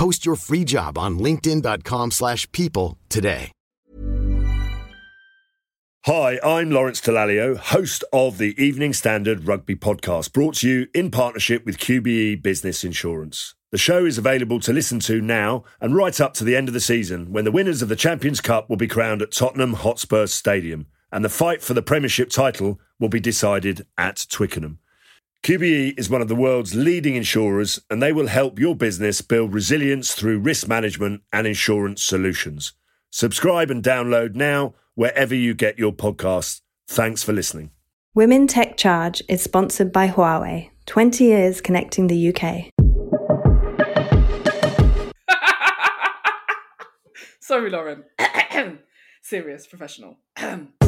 Post 0.00 0.24
your 0.24 0.36
free 0.36 0.64
job 0.64 0.96
on 0.96 1.18
linkedin.com/people 1.18 2.10
slash 2.10 2.50
people 2.52 2.98
today. 3.10 3.52
Hi, 6.06 6.40
I'm 6.42 6.70
Lawrence 6.70 7.02
Dallaglio, 7.02 7.58
host 7.58 8.04
of 8.10 8.38
the 8.38 8.54
Evening 8.56 8.94
Standard 8.94 9.46
Rugby 9.46 9.76
Podcast, 9.76 10.32
brought 10.32 10.54
to 10.56 10.66
you 10.66 10.86
in 10.94 11.10
partnership 11.10 11.66
with 11.66 11.76
QBE 11.76 12.42
Business 12.42 12.82
Insurance. 12.84 13.54
The 13.70 13.76
show 13.76 14.06
is 14.06 14.16
available 14.16 14.60
to 14.60 14.72
listen 14.72 14.98
to 15.00 15.20
now 15.20 15.64
and 15.78 15.94
right 15.94 16.18
up 16.18 16.32
to 16.34 16.44
the 16.44 16.56
end 16.56 16.68
of 16.68 16.74
the 16.74 16.80
season 16.80 17.32
when 17.32 17.44
the 17.44 17.52
winners 17.52 17.82
of 17.82 17.90
the 17.90 17.96
Champions 17.96 18.40
Cup 18.40 18.70
will 18.70 18.78
be 18.78 18.88
crowned 18.88 19.20
at 19.20 19.30
Tottenham 19.30 19.74
Hotspur 19.74 20.26
Stadium 20.26 20.86
and 21.12 21.22
the 21.22 21.28
fight 21.28 21.60
for 21.60 21.74
the 21.74 21.82
Premiership 21.82 22.30
title 22.30 22.80
will 22.98 23.10
be 23.10 23.20
decided 23.20 23.86
at 23.98 24.26
Twickenham. 24.30 24.79
QBE 25.42 25.98
is 25.98 26.10
one 26.10 26.20
of 26.20 26.28
the 26.28 26.34
world's 26.34 26.74
leading 26.74 27.14
insurers 27.14 27.80
and 27.88 28.02
they 28.02 28.12
will 28.12 28.26
help 28.26 28.58
your 28.58 28.76
business 28.76 29.22
build 29.22 29.54
resilience 29.54 30.12
through 30.12 30.38
risk 30.38 30.68
management 30.68 31.22
and 31.32 31.46
insurance 31.46 32.04
solutions. 32.04 32.74
Subscribe 33.08 33.70
and 33.70 33.82
download 33.82 34.34
now 34.34 34.74
wherever 34.96 35.34
you 35.34 35.54
get 35.54 35.78
your 35.78 35.92
podcasts. 35.92 36.60
Thanks 36.88 37.22
for 37.22 37.32
listening. 37.32 37.70
Women 38.14 38.48
Tech 38.48 38.76
Charge 38.76 39.22
is 39.30 39.42
sponsored 39.42 39.92
by 39.92 40.08
Huawei, 40.08 40.68
20 40.84 41.24
years 41.24 41.62
connecting 41.62 42.08
the 42.08 42.34
UK. 42.34 42.66
Sorry, 47.40 47.70
Lauren. 47.70 48.04
Serious, 49.22 49.66
professional. 49.66 50.18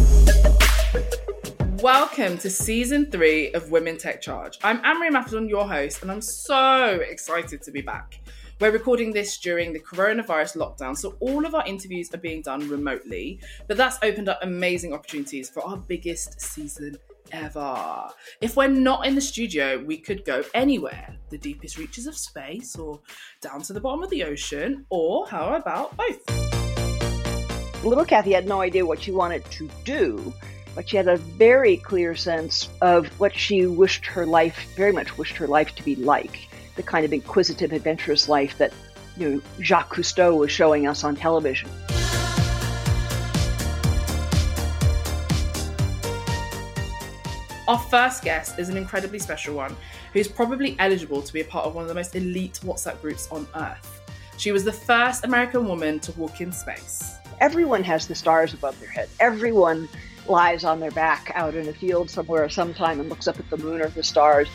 Welcome 1.82 2.38
to 2.38 2.48
season 2.48 3.10
three 3.10 3.52
of 3.54 3.72
Women 3.72 3.98
Tech 3.98 4.22
Charge. 4.22 4.56
I'm 4.62 4.80
Anne-Marie 4.84 5.10
Imafidon, 5.10 5.48
your 5.48 5.66
host, 5.66 6.02
and 6.02 6.12
I'm 6.12 6.20
so 6.20 7.00
excited 7.00 7.60
to 7.60 7.72
be 7.72 7.80
back. 7.80 8.20
We're 8.60 8.70
recording 8.70 9.12
this 9.12 9.36
during 9.38 9.72
the 9.72 9.80
coronavirus 9.80 10.58
lockdown, 10.58 10.96
so 10.96 11.16
all 11.18 11.44
of 11.44 11.56
our 11.56 11.66
interviews 11.66 12.14
are 12.14 12.18
being 12.18 12.40
done 12.40 12.68
remotely, 12.68 13.40
but 13.66 13.76
that's 13.76 13.98
opened 14.04 14.28
up 14.28 14.38
amazing 14.42 14.92
opportunities 14.92 15.50
for 15.50 15.64
our 15.64 15.76
biggest 15.76 16.40
season 16.40 16.98
ever. 17.32 18.08
If 18.40 18.54
we're 18.54 18.68
not 18.68 19.04
in 19.04 19.16
the 19.16 19.20
studio, 19.20 19.82
we 19.84 19.98
could 19.98 20.24
go 20.24 20.44
anywhere 20.54 21.16
the 21.30 21.38
deepest 21.38 21.78
reaches 21.78 22.06
of 22.06 22.16
space, 22.16 22.76
or 22.76 23.00
down 23.40 23.60
to 23.62 23.72
the 23.72 23.80
bottom 23.80 24.04
of 24.04 24.10
the 24.10 24.22
ocean, 24.22 24.86
or 24.88 25.26
how 25.26 25.56
about 25.56 25.96
both? 25.96 27.84
Little 27.84 28.04
Kathy 28.04 28.30
had 28.30 28.46
no 28.46 28.60
idea 28.60 28.86
what 28.86 29.02
she 29.02 29.10
wanted 29.10 29.44
to 29.46 29.68
do, 29.84 30.32
but 30.74 30.88
she 30.88 30.96
had 30.96 31.08
a 31.08 31.16
very 31.16 31.76
clear 31.76 32.14
sense 32.14 32.68
of 32.80 33.06
what 33.20 33.34
she 33.34 33.66
wished 33.66 34.06
her 34.06 34.26
life, 34.26 34.58
very 34.74 34.92
much 34.92 35.18
wished 35.18 35.36
her 35.36 35.46
life 35.46 35.74
to 35.74 35.82
be 35.82 35.96
like 35.96 36.48
the 36.76 36.82
kind 36.82 37.04
of 37.04 37.12
inquisitive, 37.12 37.72
adventurous 37.72 38.28
life 38.28 38.56
that 38.58 38.72
you 39.16 39.28
know, 39.28 39.40
Jacques 39.60 39.94
Cousteau 39.94 40.36
was 40.36 40.50
showing 40.50 40.86
us 40.86 41.04
on 41.04 41.16
television. 41.16 41.68
Our 47.68 47.78
first 47.78 48.24
guest 48.24 48.58
is 48.58 48.68
an 48.68 48.76
incredibly 48.76 49.18
special 49.18 49.54
one 49.54 49.76
who's 50.12 50.28
probably 50.28 50.76
eligible 50.78 51.22
to 51.22 51.32
be 51.32 51.40
a 51.40 51.44
part 51.44 51.64
of 51.64 51.74
one 51.74 51.82
of 51.82 51.88
the 51.88 51.94
most 51.94 52.16
elite 52.16 52.58
WhatsApp 52.64 53.00
groups 53.00 53.28
on 53.30 53.46
Earth. 53.54 54.00
She 54.36 54.50
was 54.50 54.64
the 54.64 54.72
first 54.72 55.24
American 55.24 55.66
woman 55.66 56.00
to 56.00 56.12
walk 56.12 56.40
in 56.40 56.52
space. 56.52 57.14
Everyone 57.40 57.84
has 57.84 58.08
the 58.08 58.14
stars 58.14 58.52
above 58.54 58.78
their 58.80 58.90
head. 58.90 59.08
Everyone 59.20 59.88
lies 60.28 60.64
on 60.64 60.80
their 60.80 60.90
back 60.90 61.32
out 61.34 61.54
in 61.54 61.68
a 61.68 61.72
field 61.72 62.10
somewhere 62.10 62.48
sometime 62.48 63.00
and 63.00 63.08
looks 63.08 63.28
up 63.28 63.38
at 63.38 63.48
the 63.50 63.56
moon 63.56 63.80
or 63.80 63.88
the 63.88 64.02
stars. 64.02 64.48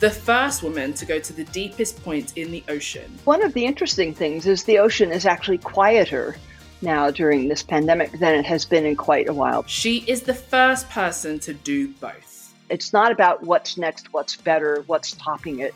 The 0.00 0.10
first 0.10 0.62
woman 0.62 0.92
to 0.94 1.04
go 1.04 1.18
to 1.18 1.32
the 1.32 1.44
deepest 1.44 2.02
point 2.04 2.36
in 2.36 2.52
the 2.52 2.62
ocean. 2.68 3.18
One 3.24 3.42
of 3.42 3.52
the 3.52 3.64
interesting 3.64 4.14
things 4.14 4.46
is 4.46 4.62
the 4.62 4.78
ocean 4.78 5.10
is 5.10 5.26
actually 5.26 5.58
quieter 5.58 6.36
now 6.82 7.10
during 7.10 7.48
this 7.48 7.62
pandemic 7.64 8.12
than 8.12 8.36
it 8.36 8.46
has 8.46 8.64
been 8.64 8.86
in 8.86 8.94
quite 8.94 9.28
a 9.28 9.34
while. 9.34 9.64
She 9.66 9.98
is 10.06 10.22
the 10.22 10.34
first 10.34 10.88
person 10.88 11.40
to 11.40 11.52
do 11.52 11.88
both. 11.94 12.54
It's 12.70 12.92
not 12.92 13.10
about 13.10 13.42
what's 13.42 13.76
next, 13.76 14.12
what's 14.12 14.36
better, 14.36 14.84
what's 14.86 15.12
topping 15.12 15.60
it. 15.60 15.74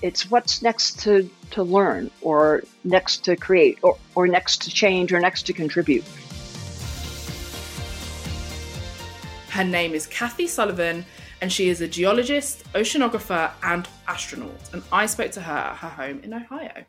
It's 0.00 0.30
what's 0.30 0.62
next 0.62 0.98
to, 1.00 1.28
to 1.50 1.62
learn, 1.62 2.10
or 2.22 2.62
next 2.84 3.24
to 3.24 3.36
create, 3.36 3.78
or, 3.82 3.98
or 4.14 4.26
next 4.26 4.62
to 4.62 4.70
change, 4.70 5.12
or 5.12 5.20
next 5.20 5.42
to 5.42 5.52
contribute. 5.52 6.04
Her 9.50 9.64
name 9.64 9.94
is 9.94 10.06
Kathy 10.06 10.46
Sullivan, 10.46 11.04
and 11.40 11.52
she 11.52 11.70
is 11.70 11.80
a 11.80 11.88
geologist, 11.88 12.62
oceanographer, 12.74 13.50
and 13.64 13.88
astronaut. 14.06 14.60
And 14.72 14.80
I 14.92 15.06
spoke 15.06 15.32
to 15.32 15.40
her 15.40 15.52
at 15.52 15.76
her 15.78 15.88
home 15.88 16.20
in 16.22 16.32
Ohio. 16.32 16.84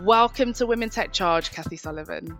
Welcome 0.00 0.54
to 0.54 0.66
Women 0.66 0.88
Tech 0.88 1.12
Charge, 1.12 1.50
Kathy 1.50 1.76
Sullivan. 1.76 2.38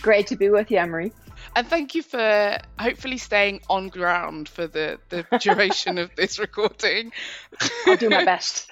Great 0.00 0.28
to 0.28 0.36
be 0.36 0.50
with 0.50 0.70
you, 0.70 0.78
Emery. 0.78 1.12
And 1.56 1.66
thank 1.66 1.94
you 1.94 2.02
for 2.02 2.58
hopefully 2.78 3.18
staying 3.18 3.60
on 3.68 3.88
ground 3.88 4.48
for 4.48 4.66
the, 4.66 4.98
the 5.08 5.26
duration 5.40 5.98
of 5.98 6.14
this 6.14 6.38
recording. 6.38 7.12
I'll 7.86 7.96
do 7.96 8.10
my 8.10 8.24
best. 8.24 8.70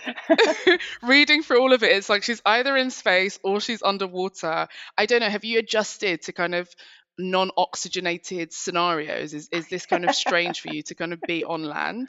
Reading 1.03 1.43
through 1.43 1.61
all 1.61 1.73
of 1.73 1.83
it, 1.83 1.93
it's 1.93 2.09
like 2.09 2.23
she's 2.23 2.43
either 2.47 2.77
in 2.77 2.91
space 2.91 3.39
or 3.43 3.61
she's 3.61 3.83
underwater. 3.83 4.69
I 4.97 5.07
don't 5.07 5.21
know. 5.21 5.29
Have 5.29 5.45
you 5.45 5.59
adjusted 5.59 6.23
to 6.23 6.33
kind 6.33 6.55
of 6.55 6.69
non 7.19 7.51
oxygenated 7.57 8.53
scenarios? 8.53 9.35
Is, 9.35 9.49
is 9.51 9.69
this 9.69 9.87
kind 9.87 10.05
of 10.05 10.15
strange 10.15 10.61
for 10.61 10.73
you 10.73 10.83
to 10.83 10.95
kind 10.95 11.13
of 11.13 11.21
be 11.23 11.45
on 11.45 11.65
land? 11.65 12.09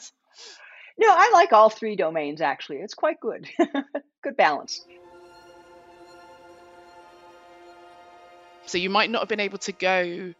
No, 0.99 1.07
I 1.09 1.31
like 1.33 1.53
all 1.53 1.69
three 1.69 1.95
domains 1.95 2.41
actually. 2.41 2.77
It's 2.77 2.93
quite 2.93 3.19
good. 3.19 3.47
good 4.23 4.37
balance. 4.37 4.85
So 8.65 8.77
you 8.77 8.89
might 8.89 9.09
not 9.09 9.21
have 9.21 9.29
been 9.29 9.39
able 9.39 9.59
to 9.59 9.71
go 9.71 10.33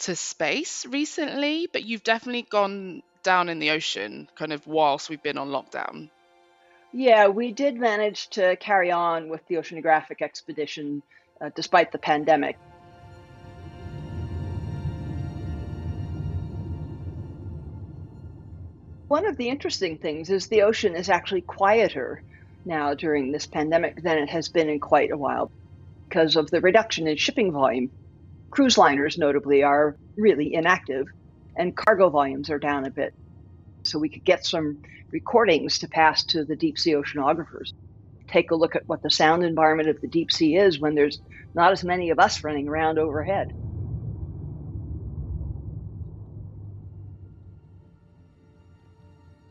to 0.00 0.16
space 0.16 0.86
recently, 0.86 1.68
but 1.72 1.84
you've 1.84 2.02
definitely 2.02 2.42
gone 2.42 3.02
down 3.22 3.48
in 3.48 3.58
the 3.58 3.70
ocean 3.70 4.28
kind 4.36 4.52
of 4.52 4.66
whilst 4.66 5.10
we've 5.10 5.22
been 5.22 5.38
on 5.38 5.48
lockdown. 5.48 6.08
Yeah, 6.92 7.28
we 7.28 7.52
did 7.52 7.76
manage 7.76 8.28
to 8.30 8.56
carry 8.56 8.90
on 8.90 9.28
with 9.28 9.46
the 9.48 9.56
oceanographic 9.56 10.22
expedition 10.22 11.02
uh, 11.40 11.50
despite 11.54 11.92
the 11.92 11.98
pandemic. 11.98 12.56
One 19.08 19.26
of 19.26 19.36
the 19.36 19.48
interesting 19.48 19.98
things 19.98 20.30
is 20.30 20.48
the 20.48 20.62
ocean 20.62 20.96
is 20.96 21.08
actually 21.08 21.42
quieter 21.42 22.22
now 22.64 22.94
during 22.94 23.30
this 23.30 23.46
pandemic 23.46 24.02
than 24.02 24.18
it 24.18 24.30
has 24.30 24.48
been 24.48 24.68
in 24.68 24.80
quite 24.80 25.12
a 25.12 25.16
while 25.16 25.50
because 26.08 26.36
of 26.36 26.50
the 26.50 26.60
reduction 26.60 27.06
in 27.06 27.16
shipping 27.16 27.52
volume. 27.52 27.90
Cruise 28.50 28.78
liners, 28.78 29.18
notably, 29.18 29.62
are 29.62 29.96
really 30.16 30.54
inactive, 30.54 31.06
and 31.56 31.76
cargo 31.76 32.08
volumes 32.08 32.50
are 32.50 32.58
down 32.58 32.86
a 32.86 32.90
bit. 32.90 33.12
So 33.82 33.98
we 33.98 34.08
could 34.08 34.24
get 34.24 34.46
some 34.46 34.82
recordings 35.10 35.78
to 35.78 35.88
pass 35.88 36.24
to 36.26 36.44
the 36.44 36.56
deep 36.56 36.78
sea 36.78 36.94
oceanographers. 36.94 37.72
Take 38.28 38.50
a 38.50 38.56
look 38.56 38.74
at 38.74 38.88
what 38.88 39.02
the 39.02 39.10
sound 39.10 39.44
environment 39.44 39.88
of 39.88 40.00
the 40.00 40.08
deep 40.08 40.32
sea 40.32 40.56
is 40.56 40.80
when 40.80 40.94
there's 40.94 41.20
not 41.54 41.72
as 41.72 41.84
many 41.84 42.10
of 42.10 42.18
us 42.18 42.42
running 42.42 42.68
around 42.68 42.98
overhead. 42.98 43.52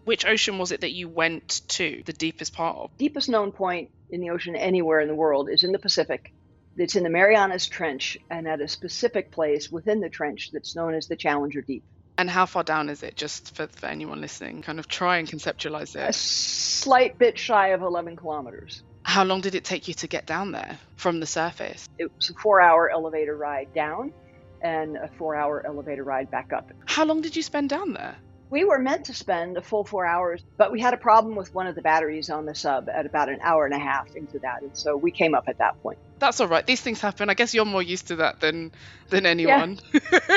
Which 0.04 0.26
ocean 0.26 0.60
was 0.60 0.72
it 0.72 0.82
that 0.82 0.94
you 0.94 1.10
went 1.10 1.62
to, 1.70 2.04
the 2.06 2.14
deepest 2.14 2.54
part 2.54 2.78
of? 2.78 2.96
Deepest 2.98 3.28
known 3.28 3.52
point 3.52 3.90
in 4.12 4.22
the 4.22 4.30
ocean 4.30 4.56
anywhere 4.56 5.00
in 5.00 5.08
the 5.08 5.16
world 5.16 5.50
is 5.50 5.64
in 5.64 5.72
the 5.72 5.80
Pacific. 5.80 6.32
It's 6.78 6.96
in 6.96 7.04
the 7.04 7.10
Marianas 7.10 7.68
Trench 7.68 8.18
and 8.30 8.48
at 8.48 8.60
a 8.60 8.68
specific 8.68 9.32
place 9.32 9.72
within 9.72 10.02
the 10.02 10.10
trench 10.10 10.50
that's 10.52 10.76
known 10.76 10.94
as 10.94 11.08
the 11.08 11.16
Challenger 11.16 11.62
Deep. 11.62 11.84
And 12.18 12.30
how 12.30 12.46
far 12.46 12.64
down 12.64 12.90
is 12.90 13.04
it, 13.04 13.16
just 13.16 13.56
for, 13.56 13.68
for 13.68 13.88
anyone 13.88 14.22
listening? 14.22 14.62
Kind 14.62 14.80
of 14.80 14.88
try 14.88 15.18
and 15.18 15.28
conceptualize 15.28 15.96
it. 15.96 16.10
A 16.10 16.14
slight 16.14 17.18
bit 17.18 17.38
shy 17.38 17.70
of 17.70 17.82
11 17.82 18.18
kilometers. 18.18 18.84
How 19.04 19.24
long 19.24 19.42
did 19.42 19.56
it 19.56 19.64
take 19.64 19.88
you 19.88 19.94
to 19.96 20.08
get 20.08 20.26
down 20.26 20.52
there 20.52 20.78
from 20.96 21.20
the 21.20 21.26
surface? 21.26 21.88
It 21.98 22.12
was 22.16 22.30
a 22.30 22.34
four 22.34 22.62
hour 22.62 22.90
elevator 22.90 23.36
ride 23.36 23.74
down 23.74 24.14
and 24.62 24.98
a 24.98 25.10
four 25.18 25.36
hour 25.36 25.66
elevator 25.66 26.04
ride 26.04 26.32
back 26.32 26.52
up. 26.52 26.72
How 26.86 27.06
long 27.06 27.22
did 27.22 27.36
you 27.36 27.44
spend 27.44 27.70
down 27.70 27.94
there? 27.94 28.16
We 28.50 28.64
were 28.64 28.80
meant 28.80 29.06
to 29.06 29.14
spend 29.14 29.58
a 29.58 29.62
full 29.62 29.84
four 29.84 30.06
hours, 30.06 30.42
but 30.58 30.72
we 30.72 30.80
had 30.80 30.94
a 30.94 30.98
problem 30.98 31.36
with 31.36 31.54
one 31.54 31.68
of 31.68 31.76
the 31.76 31.82
batteries 31.82 32.30
on 32.30 32.46
the 32.46 32.56
sub 32.56 32.90
at 32.90 33.06
about 33.06 33.30
an 33.30 33.40
hour 33.42 33.66
and 33.66 33.74
a 33.74 33.80
half 33.80 34.16
into 34.16 34.40
that, 34.40 34.62
and 34.62 34.72
so 34.74 34.96
we 34.96 35.12
came 35.12 35.34
up 35.34 35.46
at 35.48 35.58
that 35.58 35.82
point. 35.82 35.98
That's 36.20 36.40
all 36.40 36.48
right. 36.48 36.66
These 36.66 36.82
things 36.82 37.02
happen. 37.02 37.30
I 37.30 37.34
guess 37.34 37.54
you're 37.54 37.66
more 37.66 37.84
used 37.84 38.08
to 38.08 38.18
that 38.18 38.40
than 38.40 38.72
than 39.10 39.26
anyone. 39.26 39.80
Yeah. 39.94 40.30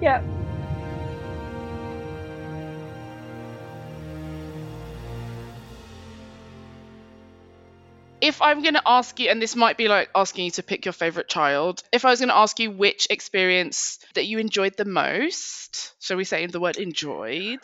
yeah. 0.00 0.22
if 8.24 8.40
I'm 8.40 8.62
going 8.62 8.74
to 8.74 8.82
ask 8.86 9.20
you, 9.20 9.28
and 9.28 9.40
this 9.40 9.54
might 9.54 9.76
be 9.76 9.86
like 9.86 10.08
asking 10.14 10.46
you 10.46 10.50
to 10.52 10.62
pick 10.62 10.86
your 10.86 10.94
favorite 10.94 11.28
child, 11.28 11.82
if 11.92 12.06
I 12.06 12.10
was 12.10 12.20
going 12.20 12.30
to 12.30 12.36
ask 12.36 12.58
you 12.58 12.70
which 12.70 13.06
experience 13.10 13.98
that 14.14 14.24
you 14.24 14.38
enjoyed 14.38 14.78
the 14.78 14.86
most, 14.86 15.92
shall 16.00 16.16
we 16.16 16.24
say 16.24 16.42
in 16.42 16.50
the 16.50 16.58
word 16.58 16.78
enjoyed, 16.78 17.60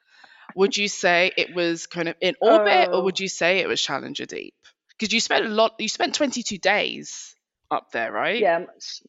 would 0.54 0.76
you 0.76 0.88
say 0.88 1.32
it 1.34 1.54
was 1.54 1.86
kind 1.86 2.08
of 2.08 2.16
in 2.20 2.34
orbit 2.42 2.90
or 2.92 3.02
would 3.04 3.18
oh. 3.18 3.22
you 3.22 3.28
say 3.28 3.60
it 3.60 3.68
was 3.68 3.80
Challenger 3.80 4.26
Deep? 4.26 4.54
Because 4.90 5.14
you 5.14 5.20
spent 5.20 5.46
a 5.46 5.48
lot, 5.48 5.76
you 5.78 5.88
spent 5.88 6.14
22 6.14 6.58
days 6.58 7.34
up 7.70 7.90
there, 7.92 8.12
right? 8.12 8.38
Yeah, 8.38 8.66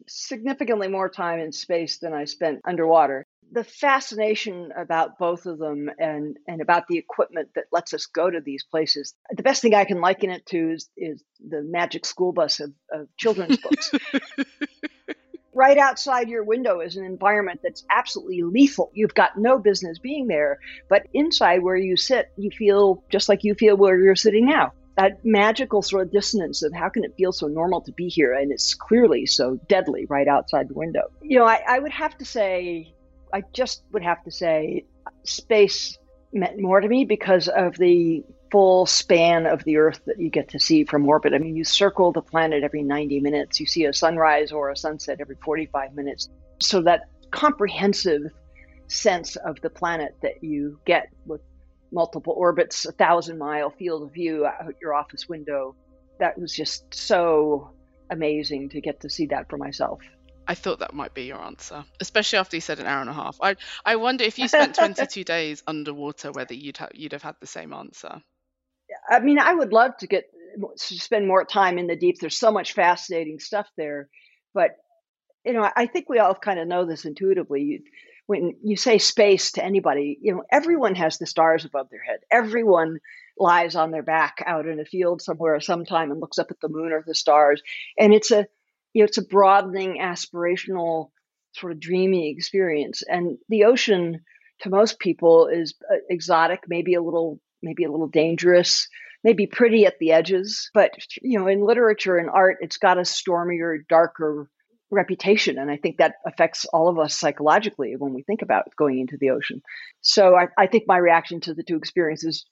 significantly 0.07 0.87
more 0.87 1.09
time 1.09 1.39
in 1.39 1.51
space 1.51 1.97
than 1.97 2.13
I 2.13 2.23
spent 2.23 2.61
underwater 2.65 3.22
the 3.53 3.63
fascination 3.63 4.71
about 4.75 5.19
both 5.19 5.45
of 5.45 5.59
them 5.59 5.89
and 5.99 6.37
and 6.47 6.59
about 6.61 6.87
the 6.87 6.97
equipment 6.97 7.49
that 7.55 7.65
lets 7.71 7.93
us 7.93 8.07
go 8.07 8.29
to 8.29 8.41
these 8.41 8.63
places. 8.63 9.13
The 9.29 9.43
best 9.43 9.61
thing 9.61 9.75
i 9.75 9.85
can 9.85 10.01
liken 10.01 10.31
it 10.31 10.45
to 10.47 10.71
is, 10.71 10.89
is 10.97 11.23
the 11.47 11.61
magic 11.61 12.05
school 12.05 12.33
bus 12.33 12.59
of, 12.59 12.73
of 12.91 13.07
children's 13.17 13.57
books. 13.57 13.91
Right 15.55 15.77
outside 15.77 16.29
your 16.29 16.43
window 16.43 16.79
is 16.79 16.95
an 16.97 17.05
environment 17.05 17.59
that's 17.61 17.83
absolutely 17.91 18.41
lethal. 18.41 18.89
You've 18.95 19.13
got 19.13 19.37
no 19.37 19.59
business 19.59 19.99
being 19.99 20.25
there 20.25 20.57
but 20.89 21.05
inside 21.13 21.61
where 21.61 21.75
you 21.75 21.95
sit 21.95 22.31
you 22.37 22.49
feel 22.49 23.03
just 23.11 23.29
like 23.29 23.43
you 23.43 23.53
feel 23.53 23.77
where 23.77 23.99
you're 23.99 24.15
sitting 24.15 24.47
now. 24.47 24.73
That 24.97 25.23
magical 25.23 25.83
sort 25.83 26.07
of 26.07 26.11
dissonance 26.11 26.63
of 26.63 26.73
how 26.73 26.89
can 26.89 27.03
it 27.03 27.13
feel 27.15 27.31
so 27.31 27.45
normal 27.45 27.81
to 27.81 27.91
be 27.91 28.07
here 28.07 28.33
and 28.33 28.51
it's 28.51 28.73
clearly 28.73 29.27
so 29.27 29.59
deadly 29.69 30.07
right 30.09 30.27
outside 30.27 30.69
the 30.69 30.73
window. 30.73 31.03
You 31.21 31.37
know 31.37 31.45
i, 31.45 31.61
I 31.67 31.77
would 31.77 31.91
have 31.91 32.17
to 32.17 32.25
say 32.25 32.95
I 33.33 33.43
just 33.51 33.83
would 33.91 34.03
have 34.03 34.23
to 34.23 34.31
say 34.31 34.85
space 35.23 35.97
meant 36.31 36.59
more 36.59 36.79
to 36.79 36.87
me 36.87 37.03
because 37.03 37.47
of 37.47 37.75
the 37.77 38.23
full 38.51 38.85
span 38.85 39.47
of 39.47 39.63
the 39.63 39.77
Earth 39.77 40.01
that 40.05 40.19
you 40.19 40.29
get 40.29 40.49
to 40.49 40.59
see 40.59 40.83
from 40.83 41.09
orbit. 41.09 41.33
I 41.33 41.39
mean, 41.39 41.55
you 41.55 41.63
circle 41.63 42.11
the 42.11 42.21
planet 42.21 42.63
every 42.63 42.83
90 42.83 43.19
minutes, 43.19 43.59
you 43.59 43.65
see 43.65 43.85
a 43.85 43.93
sunrise 43.93 44.51
or 44.51 44.69
a 44.69 44.77
sunset 44.77 45.17
every 45.19 45.35
45 45.43 45.95
minutes. 45.95 46.29
So 46.59 46.81
that 46.83 47.09
comprehensive 47.31 48.21
sense 48.87 49.35
of 49.37 49.59
the 49.61 49.69
planet 49.71 50.15
that 50.21 50.43
you 50.43 50.79
get 50.85 51.09
with 51.25 51.41
multiple 51.91 52.33
orbits, 52.37 52.85
a 52.85 52.91
thousand 52.91 53.39
mile 53.39 53.71
field 53.71 54.03
of 54.03 54.13
view 54.13 54.45
out 54.45 54.75
your 54.79 54.93
office 54.93 55.27
window, 55.27 55.75
that 56.19 56.37
was 56.37 56.53
just 56.53 56.93
so 56.93 57.71
amazing 58.11 58.69
to 58.69 58.81
get 58.81 58.99
to 59.01 59.09
see 59.09 59.25
that 59.25 59.49
for 59.49 59.57
myself. 59.57 59.99
I 60.47 60.55
thought 60.55 60.79
that 60.79 60.93
might 60.93 61.13
be 61.13 61.23
your 61.23 61.41
answer, 61.41 61.85
especially 61.99 62.39
after 62.39 62.57
you 62.57 62.61
said 62.61 62.79
an 62.79 62.85
hour 62.85 63.01
and 63.01 63.09
a 63.09 63.13
half. 63.13 63.37
I 63.41 63.55
I 63.85 63.95
wonder 63.95 64.23
if 64.23 64.37
you 64.37 64.47
spent 64.47 64.75
22 64.75 65.23
days 65.35 65.63
underwater, 65.67 66.31
whether 66.31 66.53
you'd 66.53 66.77
have 66.77 66.91
you'd 66.93 67.13
have 67.13 67.23
had 67.23 67.35
the 67.39 67.47
same 67.47 67.73
answer. 67.73 68.21
I 69.09 69.19
mean, 69.19 69.39
I 69.39 69.53
would 69.53 69.73
love 69.73 69.97
to 69.97 70.07
get 70.07 70.25
to 70.59 70.95
spend 70.99 71.27
more 71.27 71.45
time 71.45 71.77
in 71.77 71.87
the 71.87 71.95
deep. 71.95 72.19
There's 72.19 72.37
so 72.37 72.51
much 72.51 72.73
fascinating 72.73 73.39
stuff 73.39 73.67
there, 73.77 74.09
but 74.53 74.71
you 75.45 75.53
know, 75.53 75.69
I 75.75 75.87
think 75.87 76.09
we 76.09 76.19
all 76.19 76.35
kind 76.35 76.59
of 76.59 76.67
know 76.67 76.85
this 76.85 77.05
intuitively. 77.05 77.83
When 78.25 78.55
you 78.63 78.77
say 78.77 78.97
space 78.99 79.51
to 79.53 79.63
anybody, 79.63 80.17
you 80.21 80.33
know, 80.33 80.43
everyone 80.49 80.95
has 80.95 81.17
the 81.17 81.25
stars 81.25 81.65
above 81.65 81.89
their 81.89 82.03
head. 82.03 82.19
Everyone 82.31 82.99
lies 83.37 83.75
on 83.75 83.91
their 83.91 84.03
back 84.03 84.41
out 84.45 84.65
in 84.65 84.79
a 84.79 84.85
field 84.85 85.21
somewhere 85.21 85.59
sometime 85.59 86.11
and 86.11 86.21
looks 86.21 86.39
up 86.39 86.51
at 86.51 86.61
the 86.61 86.69
moon 86.69 86.93
or 86.93 87.03
the 87.05 87.15
stars, 87.15 87.61
and 87.97 88.13
it's 88.13 88.31
a 88.31 88.47
you 88.93 89.01
know, 89.01 89.05
it's 89.05 89.17
a 89.17 89.25
broadening, 89.25 89.97
aspirational, 90.01 91.09
sort 91.53 91.71
of 91.71 91.79
dreamy 91.79 92.31
experience. 92.31 93.03
And 93.07 93.37
the 93.49 93.65
ocean, 93.65 94.21
to 94.61 94.69
most 94.69 94.99
people, 94.99 95.47
is 95.47 95.75
uh, 95.91 95.97
exotic, 96.09 96.61
maybe 96.67 96.93
a 96.93 97.01
little, 97.01 97.39
maybe 97.61 97.83
a 97.83 97.91
little 97.91 98.07
dangerous, 98.07 98.87
maybe 99.23 99.47
pretty 99.47 99.85
at 99.85 99.99
the 99.99 100.11
edges. 100.11 100.69
But 100.73 100.91
you 101.21 101.39
know, 101.39 101.47
in 101.47 101.65
literature 101.65 102.17
and 102.17 102.29
art, 102.29 102.57
it's 102.61 102.77
got 102.77 102.99
a 102.99 103.05
stormier, 103.05 103.79
darker 103.89 104.49
reputation, 104.91 105.57
and 105.57 105.71
I 105.71 105.77
think 105.77 105.97
that 105.97 106.15
affects 106.25 106.65
all 106.65 106.87
of 106.87 106.99
us 106.99 107.19
psychologically 107.19 107.95
when 107.97 108.13
we 108.13 108.21
think 108.21 108.43
about 108.43 108.65
going 108.77 108.99
into 108.99 109.17
the 109.19 109.31
ocean. 109.31 109.63
So 110.01 110.35
I, 110.35 110.47
I 110.57 110.67
think 110.67 110.83
my 110.85 110.97
reaction 110.97 111.41
to 111.41 111.55
the 111.55 111.63
two 111.63 111.77
experiences 111.77 112.45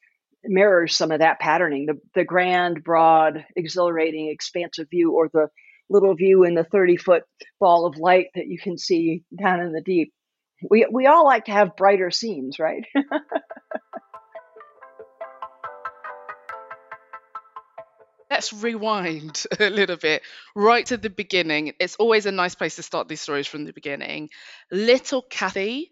mirrors 0.44 0.96
some 0.96 1.12
of 1.12 1.20
that 1.20 1.40
patterning 1.40 1.86
the, 1.86 2.00
the 2.16 2.26
grand 2.26 2.84
broad 2.84 3.46
exhilarating 3.56 4.30
expansive 4.30 4.90
view 4.90 5.12
or 5.12 5.30
the 5.32 5.50
little 5.92 6.16
view 6.16 6.44
in 6.44 6.56
the 6.56 6.64
30 6.64 6.98
foot 6.98 7.24
ball 7.60 7.86
of 7.86 7.98
light 7.98 8.28
that 8.36 8.48
you 8.48 8.58
can 8.58 8.78
see 8.78 9.24
down 9.38 9.60
in 9.60 9.74
the 9.74 9.82
deep. 9.82 10.14
We, 10.70 10.88
we 10.92 11.08
all 11.08 11.26
like 11.26 11.46
to 11.46 11.52
have 11.52 11.76
brighter 11.76 12.12
scenes, 12.12 12.60
right? 12.60 12.86
Let's 18.30 18.54
rewind 18.54 19.44
a 19.60 19.70
little 19.70 19.98
bit 19.98 20.22
right 20.56 20.86
to 20.86 20.96
the 20.98 21.10
beginning. 21.10 21.74
It's 21.80 21.98
always 21.98 22.26
a 22.26 22.32
nice 22.32 22.56
place 22.56 22.78
to 22.78 22.84
start 22.84 23.10
these 23.10 23.20
stories 23.22 23.48
from 23.48 23.66
the 23.66 23.74
beginning. 23.74 24.30
Little 24.72 25.22
Kathy, 25.22 25.92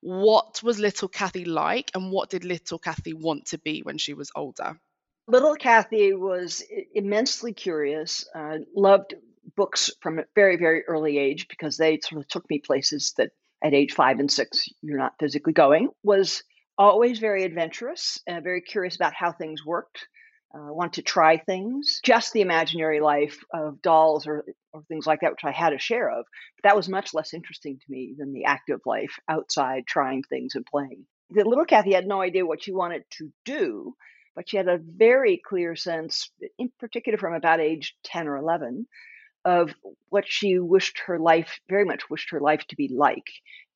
what 0.00 0.62
was 0.62 0.78
little 0.78 1.08
Kathy 1.08 1.44
like, 1.44 1.90
and 1.94 2.12
what 2.12 2.30
did 2.30 2.44
little 2.44 2.78
Kathy 2.78 3.12
want 3.12 3.46
to 3.46 3.58
be 3.58 3.80
when 3.82 3.98
she 3.98 4.14
was 4.14 4.30
older? 4.36 4.78
Little 5.26 5.56
Kathy 5.56 6.14
was 6.14 6.62
immensely 6.94 7.52
curious, 7.52 8.24
uh, 8.34 8.58
loved 8.74 9.14
books 9.56 9.90
from 10.00 10.18
a 10.18 10.24
very, 10.34 10.56
very 10.56 10.84
early 10.86 11.18
age 11.18 11.48
because 11.48 11.76
they 11.76 11.98
sort 12.00 12.20
of 12.20 12.28
took 12.28 12.48
me 12.50 12.58
places 12.58 13.14
that 13.16 13.30
at 13.62 13.74
age 13.74 13.92
five 13.92 14.18
and 14.20 14.30
six 14.30 14.66
you're 14.82 14.98
not 14.98 15.14
physically 15.18 15.52
going, 15.52 15.88
was 16.02 16.42
always 16.78 17.18
very 17.18 17.44
adventurous 17.44 18.18
and 18.26 18.42
very 18.42 18.62
curious 18.62 18.96
about 18.96 19.14
how 19.14 19.32
things 19.32 19.64
worked. 19.64 20.06
Uh, 20.52 20.72
want 20.72 20.94
to 20.94 21.02
try 21.02 21.36
things, 21.36 22.00
just 22.04 22.32
the 22.32 22.40
imaginary 22.40 22.98
life 22.98 23.38
of 23.54 23.80
dolls 23.82 24.26
or, 24.26 24.44
or 24.72 24.82
things 24.88 25.06
like 25.06 25.20
that, 25.20 25.30
which 25.30 25.44
I 25.44 25.52
had 25.52 25.72
a 25.72 25.78
share 25.78 26.10
of. 26.10 26.24
But 26.56 26.68
that 26.68 26.76
was 26.76 26.88
much 26.88 27.14
less 27.14 27.32
interesting 27.34 27.78
to 27.78 27.84
me 27.88 28.16
than 28.18 28.32
the 28.32 28.46
active 28.46 28.80
life 28.84 29.16
outside, 29.28 29.86
trying 29.86 30.24
things 30.24 30.56
and 30.56 30.66
playing. 30.66 31.06
The 31.30 31.44
little 31.44 31.64
Kathy 31.64 31.92
had 31.92 32.08
no 32.08 32.20
idea 32.20 32.44
what 32.44 32.64
she 32.64 32.72
wanted 32.72 33.04
to 33.18 33.30
do, 33.44 33.94
but 34.34 34.48
she 34.48 34.56
had 34.56 34.66
a 34.66 34.80
very 34.82 35.40
clear 35.44 35.76
sense, 35.76 36.30
in 36.58 36.72
particular 36.80 37.16
from 37.16 37.34
about 37.34 37.60
age 37.60 37.94
10 38.04 38.26
or 38.26 38.36
11, 38.36 38.88
of 39.44 39.74
what 40.08 40.24
she 40.26 40.58
wished 40.58 40.98
her 41.06 41.18
life, 41.18 41.60
very 41.68 41.84
much 41.84 42.10
wished 42.10 42.30
her 42.30 42.40
life 42.40 42.66
to 42.68 42.76
be 42.76 42.88
like. 42.88 43.26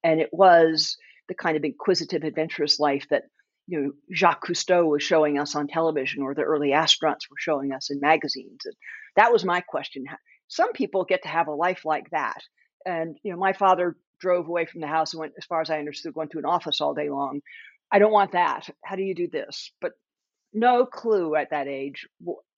And 0.02 0.20
it 0.20 0.30
was 0.32 0.96
the 1.28 1.34
kind 1.34 1.56
of 1.56 1.64
inquisitive, 1.64 2.22
adventurous 2.22 2.78
life 2.78 3.06
that 3.10 3.24
you 3.66 3.80
know 3.80 3.90
Jacques 4.12 4.46
Cousteau 4.46 4.86
was 4.86 5.02
showing 5.02 5.38
us 5.38 5.54
on 5.54 5.66
television, 5.66 6.22
or 6.22 6.34
the 6.34 6.42
early 6.42 6.70
astronauts 6.70 7.30
were 7.30 7.38
showing 7.38 7.72
us 7.72 7.90
in 7.90 8.00
magazines. 8.00 8.60
And 8.64 8.74
that 9.16 9.32
was 9.32 9.44
my 9.44 9.60
question. 9.60 10.04
Some 10.48 10.72
people 10.72 11.04
get 11.04 11.22
to 11.22 11.28
have 11.28 11.48
a 11.48 11.54
life 11.54 11.84
like 11.84 12.10
that, 12.10 12.42
and 12.84 13.16
you 13.22 13.32
know, 13.32 13.38
my 13.38 13.54
father 13.54 13.96
drove 14.20 14.48
away 14.48 14.66
from 14.66 14.80
the 14.80 14.86
house 14.86 15.12
and 15.12 15.20
went, 15.20 15.32
as 15.38 15.44
far 15.44 15.60
as 15.60 15.70
I 15.70 15.78
understood, 15.78 16.14
went 16.14 16.30
to 16.32 16.38
an 16.38 16.44
office 16.44 16.80
all 16.80 16.94
day 16.94 17.10
long. 17.10 17.40
I 17.90 17.98
don't 17.98 18.12
want 18.12 18.32
that. 18.32 18.68
How 18.82 18.96
do 18.96 19.02
you 19.02 19.14
do 19.14 19.28
this? 19.28 19.70
But 19.80 19.92
no 20.52 20.86
clue 20.86 21.34
at 21.34 21.50
that 21.50 21.68
age 21.68 22.06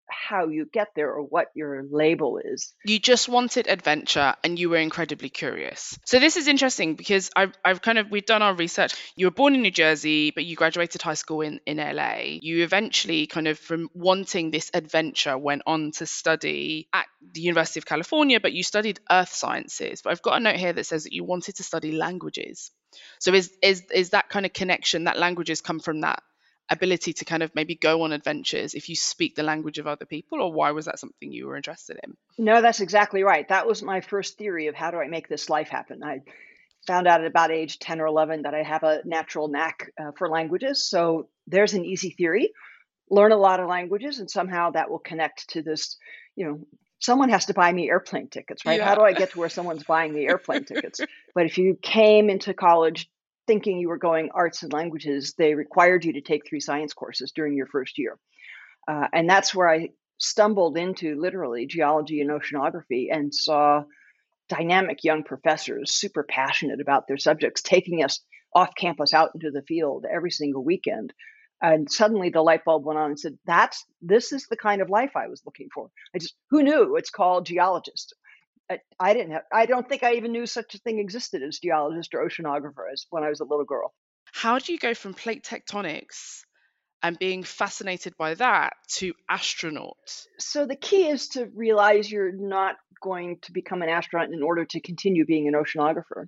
how 0.08 0.48
you 0.48 0.66
get 0.72 0.88
there 0.94 1.12
or 1.12 1.22
what 1.22 1.48
your 1.54 1.84
label 1.90 2.38
is. 2.42 2.74
You 2.84 2.98
just 2.98 3.28
wanted 3.28 3.68
adventure 3.68 4.34
and 4.44 4.58
you 4.58 4.70
were 4.70 4.76
incredibly 4.76 5.28
curious. 5.28 5.98
So 6.04 6.18
this 6.18 6.36
is 6.36 6.48
interesting 6.48 6.94
because 6.94 7.30
I've, 7.34 7.52
I've 7.64 7.82
kind 7.82 7.98
of, 7.98 8.10
we've 8.10 8.26
done 8.26 8.42
our 8.42 8.54
research. 8.54 8.94
You 9.16 9.26
were 9.26 9.32
born 9.32 9.54
in 9.54 9.62
New 9.62 9.70
Jersey, 9.70 10.30
but 10.30 10.44
you 10.44 10.56
graduated 10.56 11.02
high 11.02 11.14
school 11.14 11.40
in, 11.40 11.60
in 11.66 11.78
LA. 11.78 12.38
You 12.40 12.62
eventually 12.62 13.26
kind 13.26 13.48
of 13.48 13.58
from 13.58 13.88
wanting 13.94 14.50
this 14.50 14.70
adventure 14.74 15.36
went 15.36 15.62
on 15.66 15.92
to 15.92 16.06
study 16.06 16.88
at 16.92 17.06
the 17.32 17.40
University 17.40 17.80
of 17.80 17.86
California, 17.86 18.40
but 18.40 18.52
you 18.52 18.62
studied 18.62 19.00
earth 19.10 19.32
sciences. 19.32 20.02
But 20.02 20.10
I've 20.10 20.22
got 20.22 20.36
a 20.36 20.40
note 20.40 20.56
here 20.56 20.72
that 20.72 20.86
says 20.86 21.04
that 21.04 21.12
you 21.12 21.24
wanted 21.24 21.56
to 21.56 21.62
study 21.62 21.92
languages. 21.92 22.70
So 23.18 23.34
is 23.34 23.52
is 23.62 23.82
is 23.92 24.10
that 24.10 24.28
kind 24.28 24.46
of 24.46 24.52
connection 24.52 25.04
that 25.04 25.18
languages 25.18 25.60
come 25.60 25.80
from 25.80 26.00
that 26.00 26.22
ability 26.70 27.12
to 27.12 27.24
kind 27.24 27.42
of 27.42 27.54
maybe 27.54 27.74
go 27.74 28.02
on 28.02 28.12
adventures 28.12 28.74
if 28.74 28.88
you 28.88 28.96
speak 28.96 29.36
the 29.36 29.42
language 29.42 29.78
of 29.78 29.86
other 29.86 30.04
people 30.04 30.42
or 30.42 30.52
why 30.52 30.72
was 30.72 30.86
that 30.86 30.98
something 30.98 31.32
you 31.32 31.46
were 31.46 31.56
interested 31.56 31.98
in? 32.02 32.16
No 32.38 32.60
that's 32.60 32.80
exactly 32.80 33.22
right. 33.22 33.48
That 33.48 33.66
was 33.66 33.82
my 33.82 34.00
first 34.00 34.36
theory 34.36 34.66
of 34.66 34.74
how 34.74 34.90
do 34.90 34.98
i 34.98 35.06
make 35.06 35.28
this 35.28 35.48
life 35.48 35.68
happen. 35.68 36.02
I 36.02 36.20
found 36.86 37.06
out 37.06 37.20
at 37.20 37.26
about 37.26 37.50
age 37.50 37.78
10 37.78 38.00
or 38.00 38.06
11 38.06 38.42
that 38.42 38.54
i 38.54 38.62
have 38.62 38.82
a 38.82 39.00
natural 39.04 39.48
knack 39.48 39.92
uh, 40.00 40.10
for 40.18 40.28
languages. 40.28 40.88
So 40.88 41.28
there's 41.46 41.74
an 41.74 41.84
easy 41.84 42.10
theory. 42.10 42.50
Learn 43.10 43.32
a 43.32 43.36
lot 43.36 43.60
of 43.60 43.68
languages 43.68 44.18
and 44.18 44.28
somehow 44.28 44.70
that 44.72 44.90
will 44.90 44.98
connect 44.98 45.50
to 45.50 45.62
this 45.62 45.96
you 46.34 46.46
know 46.46 46.66
someone 46.98 47.28
has 47.28 47.46
to 47.46 47.54
buy 47.54 47.70
me 47.70 47.88
airplane 47.88 48.28
tickets 48.28 48.64
right? 48.64 48.78
Yeah. 48.78 48.86
how 48.86 48.94
do 48.96 49.02
i 49.02 49.12
get 49.12 49.30
to 49.32 49.38
where 49.38 49.48
someone's 49.48 49.84
buying 49.84 50.12
me 50.12 50.26
airplane 50.26 50.64
tickets? 50.64 51.00
But 51.34 51.44
if 51.44 51.58
you 51.58 51.78
came 51.80 52.30
into 52.30 52.54
college 52.54 53.10
thinking 53.46 53.78
you 53.78 53.88
were 53.88 53.98
going 53.98 54.30
arts 54.34 54.62
and 54.62 54.72
languages, 54.72 55.34
they 55.36 55.54
required 55.54 56.04
you 56.04 56.14
to 56.14 56.20
take 56.20 56.46
three 56.46 56.60
science 56.60 56.92
courses 56.92 57.32
during 57.32 57.56
your 57.56 57.66
first 57.66 57.98
year. 57.98 58.18
Uh, 58.88 59.08
and 59.12 59.28
that's 59.28 59.54
where 59.54 59.68
I 59.68 59.90
stumbled 60.18 60.76
into 60.76 61.20
literally 61.20 61.66
geology 61.66 62.20
and 62.20 62.30
oceanography 62.30 63.08
and 63.10 63.34
saw 63.34 63.84
dynamic 64.48 65.04
young 65.04 65.24
professors 65.24 65.94
super 65.94 66.22
passionate 66.22 66.80
about 66.80 67.06
their 67.06 67.18
subjects 67.18 67.62
taking 67.62 68.02
us 68.02 68.20
off 68.54 68.70
campus 68.76 69.12
out 69.12 69.30
into 69.34 69.50
the 69.50 69.62
field 69.62 70.06
every 70.10 70.30
single 70.30 70.64
weekend. 70.64 71.12
And 71.60 71.90
suddenly 71.90 72.30
the 72.30 72.42
light 72.42 72.64
bulb 72.64 72.84
went 72.84 72.98
on 72.98 73.10
and 73.10 73.20
said 73.20 73.38
that's 73.44 73.84
this 74.02 74.32
is 74.32 74.46
the 74.46 74.56
kind 74.56 74.82
of 74.82 74.90
life 74.90 75.12
i 75.16 75.26
was 75.26 75.42
looking 75.44 75.68
for. 75.74 75.90
I 76.14 76.18
just 76.18 76.34
who 76.50 76.62
knew? 76.62 76.96
It's 76.96 77.10
called 77.10 77.46
geologist 77.46 78.14
I, 78.70 78.78
I 78.98 79.14
didn't 79.14 79.32
have, 79.32 79.42
I 79.52 79.66
don't 79.66 79.88
think 79.88 80.02
I 80.02 80.14
even 80.14 80.32
knew 80.32 80.46
such 80.46 80.74
a 80.74 80.78
thing 80.78 80.98
existed 80.98 81.42
as 81.42 81.58
geologist 81.58 82.14
or 82.14 82.26
oceanographer 82.26 82.92
as 82.92 83.06
when 83.10 83.22
I 83.22 83.28
was 83.28 83.40
a 83.40 83.44
little 83.44 83.64
girl. 83.64 83.94
How 84.32 84.58
do 84.58 84.72
you 84.72 84.78
go 84.78 84.94
from 84.94 85.14
plate 85.14 85.44
tectonics 85.44 86.42
and 87.02 87.18
being 87.18 87.42
fascinated 87.42 88.16
by 88.16 88.34
that 88.34 88.74
to 88.88 89.14
astronaut? 89.28 90.26
So 90.38 90.66
the 90.66 90.76
key 90.76 91.08
is 91.08 91.28
to 91.30 91.48
realize 91.54 92.10
you're 92.10 92.32
not 92.32 92.76
going 93.00 93.38
to 93.42 93.52
become 93.52 93.82
an 93.82 93.88
astronaut 93.88 94.32
in 94.32 94.42
order 94.42 94.64
to 94.64 94.80
continue 94.80 95.24
being 95.24 95.48
an 95.48 95.54
oceanographer. 95.54 96.26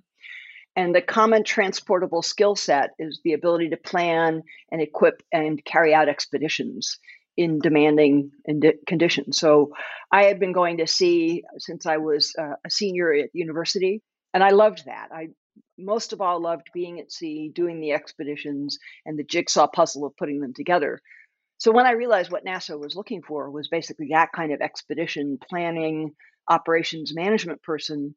And 0.75 0.95
the 0.95 1.01
common 1.01 1.43
transportable 1.43 2.21
skill 2.21 2.55
set 2.55 2.91
is 2.99 3.19
the 3.23 3.33
ability 3.33 3.69
to 3.69 3.77
plan 3.77 4.43
and 4.71 4.81
equip 4.81 5.21
and 5.33 5.63
carry 5.65 5.93
out 5.93 6.07
expeditions 6.07 6.99
in 7.39 7.59
demanding 7.59 8.31
conditions. 8.85 9.39
So 9.39 9.71
I 10.11 10.23
had 10.23 10.41
been 10.41 10.51
going 10.51 10.79
to 10.79 10.87
sea 10.87 11.45
since 11.57 11.85
I 11.85 11.95
was 11.95 12.33
uh, 12.37 12.55
a 12.65 12.69
senior 12.69 13.13
at 13.13 13.29
university, 13.33 14.01
and 14.33 14.43
I 14.43 14.49
loved 14.49 14.83
that. 14.85 15.07
I 15.13 15.29
most 15.77 16.11
of 16.11 16.19
all 16.19 16.41
loved 16.41 16.67
being 16.73 16.99
at 16.99 17.13
sea, 17.13 17.49
doing 17.55 17.79
the 17.79 17.93
expeditions, 17.93 18.77
and 19.05 19.17
the 19.17 19.23
jigsaw 19.23 19.67
puzzle 19.67 20.05
of 20.05 20.17
putting 20.17 20.41
them 20.41 20.53
together. 20.53 20.99
So 21.59 21.71
when 21.71 21.85
I 21.85 21.91
realized 21.91 22.29
what 22.29 22.45
NASA 22.45 22.77
was 22.77 22.97
looking 22.97 23.21
for 23.21 23.49
was 23.49 23.69
basically 23.69 24.09
that 24.11 24.33
kind 24.35 24.51
of 24.51 24.59
expedition 24.59 25.37
planning, 25.49 26.11
operations 26.49 27.15
management 27.15 27.63
person, 27.63 28.15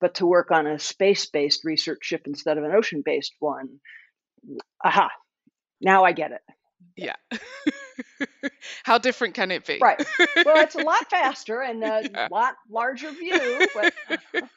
but 0.00 0.16
to 0.16 0.26
work 0.26 0.50
on 0.50 0.66
a 0.66 0.80
space-based 0.80 1.64
research 1.64 2.00
ship 2.02 2.22
instead 2.26 2.58
of 2.58 2.64
an 2.64 2.72
ocean-based 2.72 3.34
one. 3.38 3.78
Aha! 4.84 5.08
Now 5.80 6.02
I 6.02 6.10
get 6.10 6.32
it. 6.32 6.55
Yeah. 6.96 7.14
How 8.84 8.98
different 8.98 9.34
can 9.34 9.50
it 9.50 9.66
be? 9.66 9.78
Right. 9.80 9.98
Well, 10.44 10.62
it's 10.62 10.74
a 10.74 10.82
lot 10.82 11.08
faster 11.10 11.60
and 11.60 11.82
a 11.82 12.08
yeah. 12.10 12.28
lot 12.30 12.54
larger 12.70 13.10
view, 13.10 13.66
but 13.74 13.92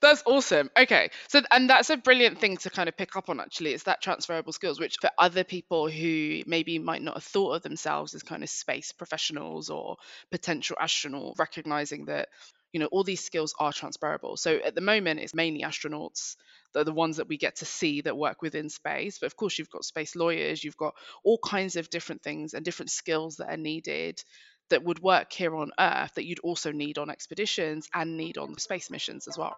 That's 0.00 0.22
awesome. 0.24 0.70
Okay. 0.78 1.10
So, 1.28 1.42
and 1.50 1.68
that's 1.68 1.90
a 1.90 1.96
brilliant 1.96 2.40
thing 2.40 2.56
to 2.58 2.70
kind 2.70 2.88
of 2.88 2.96
pick 2.96 3.16
up 3.16 3.28
on 3.28 3.38
actually, 3.38 3.74
is 3.74 3.82
that 3.82 4.00
transferable 4.00 4.52
skills, 4.52 4.80
which 4.80 4.96
for 5.00 5.10
other 5.18 5.44
people 5.44 5.90
who 5.90 6.40
maybe 6.46 6.78
might 6.78 7.02
not 7.02 7.14
have 7.14 7.24
thought 7.24 7.56
of 7.56 7.62
themselves 7.62 8.14
as 8.14 8.22
kind 8.22 8.42
of 8.42 8.48
space 8.48 8.92
professionals 8.92 9.68
or 9.68 9.96
potential 10.30 10.76
astronauts, 10.80 11.38
recognizing 11.38 12.06
that, 12.06 12.28
you 12.72 12.80
know, 12.80 12.86
all 12.86 13.04
these 13.04 13.24
skills 13.24 13.54
are 13.58 13.72
transferable. 13.72 14.36
So 14.36 14.56
at 14.64 14.74
the 14.74 14.80
moment, 14.80 15.20
it's 15.20 15.34
mainly 15.34 15.62
astronauts 15.62 16.36
they're 16.72 16.84
the 16.84 16.92
ones 16.92 17.16
that 17.16 17.28
we 17.28 17.36
get 17.36 17.56
to 17.56 17.64
see 17.64 18.00
that 18.02 18.16
work 18.16 18.42
within 18.42 18.68
space. 18.68 19.18
But 19.18 19.26
of 19.26 19.36
course, 19.36 19.58
you've 19.58 19.70
got 19.70 19.84
space 19.84 20.14
lawyers, 20.14 20.62
you've 20.62 20.76
got 20.76 20.94
all 21.24 21.38
kinds 21.38 21.76
of 21.76 21.90
different 21.90 22.22
things 22.22 22.54
and 22.54 22.64
different 22.64 22.90
skills 22.90 23.36
that 23.36 23.50
are 23.50 23.56
needed 23.56 24.22
that 24.68 24.84
would 24.84 25.00
work 25.00 25.32
here 25.32 25.56
on 25.56 25.72
Earth 25.80 26.14
that 26.14 26.26
you'd 26.26 26.38
also 26.40 26.70
need 26.70 26.96
on 26.98 27.10
expeditions 27.10 27.88
and 27.92 28.16
need 28.16 28.38
on 28.38 28.56
space 28.58 28.90
missions 28.90 29.26
as 29.26 29.36
well. 29.36 29.56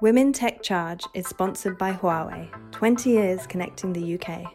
Women 0.00 0.32
Tech 0.32 0.62
Charge 0.62 1.04
is 1.12 1.26
sponsored 1.26 1.76
by 1.76 1.92
Huawei, 1.92 2.48
20 2.70 3.10
years 3.10 3.48
connecting 3.48 3.92
the 3.92 4.14
UK. 4.14 4.54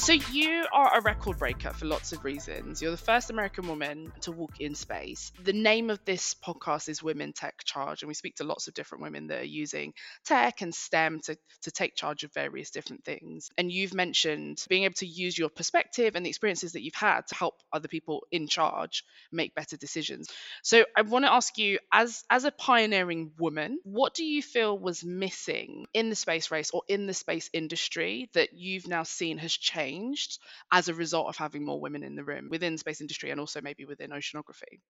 So 0.00 0.14
you 0.14 0.64
are 0.72 0.96
a 0.96 1.02
record 1.02 1.38
breaker 1.38 1.74
for 1.74 1.84
lots 1.84 2.12
of 2.12 2.24
reasons. 2.24 2.80
You're 2.80 2.90
the 2.90 2.96
first 2.96 3.28
American 3.28 3.68
woman 3.68 4.10
to 4.22 4.32
walk 4.32 4.58
in 4.58 4.74
space. 4.74 5.30
The 5.44 5.52
name 5.52 5.90
of 5.90 6.02
this 6.06 6.34
podcast 6.34 6.88
is 6.88 7.02
Women 7.02 7.34
Tech 7.34 7.62
Charge, 7.64 8.02
and 8.02 8.08
we 8.08 8.14
speak 8.14 8.36
to 8.36 8.44
lots 8.44 8.66
of 8.66 8.72
different 8.72 9.02
women 9.02 9.26
that 9.26 9.40
are 9.40 9.44
using 9.44 9.92
tech 10.24 10.62
and 10.62 10.74
STEM 10.74 11.20
to, 11.24 11.36
to 11.62 11.70
take 11.70 11.96
charge 11.96 12.24
of 12.24 12.32
various 12.32 12.70
different 12.70 13.04
things. 13.04 13.50
And 13.58 13.70
you've 13.70 13.92
mentioned 13.92 14.64
being 14.70 14.84
able 14.84 14.94
to 14.94 15.06
use 15.06 15.36
your 15.36 15.50
perspective 15.50 16.16
and 16.16 16.24
the 16.24 16.30
experiences 16.30 16.72
that 16.72 16.82
you've 16.82 16.94
had 16.94 17.26
to 17.26 17.34
help 17.34 17.56
other 17.70 17.86
people 17.86 18.26
in 18.32 18.48
charge 18.48 19.04
make 19.30 19.54
better 19.54 19.76
decisions. 19.76 20.30
So 20.62 20.86
I 20.96 21.02
want 21.02 21.26
to 21.26 21.32
ask 21.32 21.58
you, 21.58 21.78
as 21.92 22.24
as 22.30 22.44
a 22.44 22.50
pioneering 22.50 23.32
woman, 23.38 23.78
what 23.84 24.14
do 24.14 24.24
you 24.24 24.42
feel 24.42 24.76
was 24.76 25.04
missing 25.04 25.86
in 25.92 26.08
the 26.08 26.16
space 26.16 26.50
race 26.50 26.70
or 26.70 26.82
in 26.88 27.06
the 27.06 27.14
space 27.14 27.50
industry 27.52 28.30
that 28.32 28.54
you've 28.54 28.88
now 28.88 29.02
seen 29.02 29.36
has 29.36 29.52
changed? 29.52 29.89
Changed 29.90 30.38
as 30.72 30.88
a 30.88 30.94
result 30.94 31.28
of 31.28 31.36
having 31.36 31.64
more 31.64 31.80
women 31.80 32.02
in 32.02 32.14
the 32.14 32.24
room 32.24 32.48
within 32.50 32.78
space 32.78 33.00
industry 33.00 33.30
and 33.30 33.40
also 33.40 33.60
maybe 33.60 33.84
within 33.84 34.10
oceanography? 34.10 34.80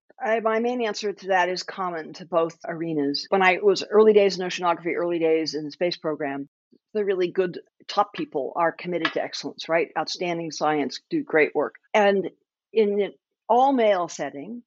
My 0.42 0.60
main 0.60 0.82
answer 0.82 1.12
to 1.12 1.26
that 1.28 1.48
is 1.48 1.62
common 1.62 2.12
to 2.14 2.26
both 2.26 2.56
arenas. 2.66 3.26
When 3.28 3.42
I 3.42 3.58
was 3.62 3.84
early 3.90 4.12
days 4.12 4.38
in 4.38 4.46
oceanography, 4.46 4.94
early 4.96 5.18
days 5.18 5.54
in 5.54 5.64
the 5.64 5.70
space 5.70 5.96
program, 5.96 6.48
the 6.92 7.04
really 7.04 7.30
good 7.30 7.60
top 7.86 8.12
people 8.12 8.52
are 8.56 8.72
committed 8.72 9.12
to 9.12 9.22
excellence, 9.22 9.68
right? 9.68 9.88
Outstanding 9.96 10.50
science, 10.50 11.00
do 11.08 11.22
great 11.22 11.54
work. 11.54 11.76
And 11.94 12.30
in 12.72 13.00
an 13.00 13.12
all 13.48 13.72
male 13.72 14.08
setting, 14.08 14.62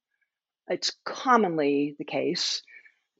it's 0.68 0.92
commonly 1.04 1.94
the 1.98 2.04
case 2.04 2.62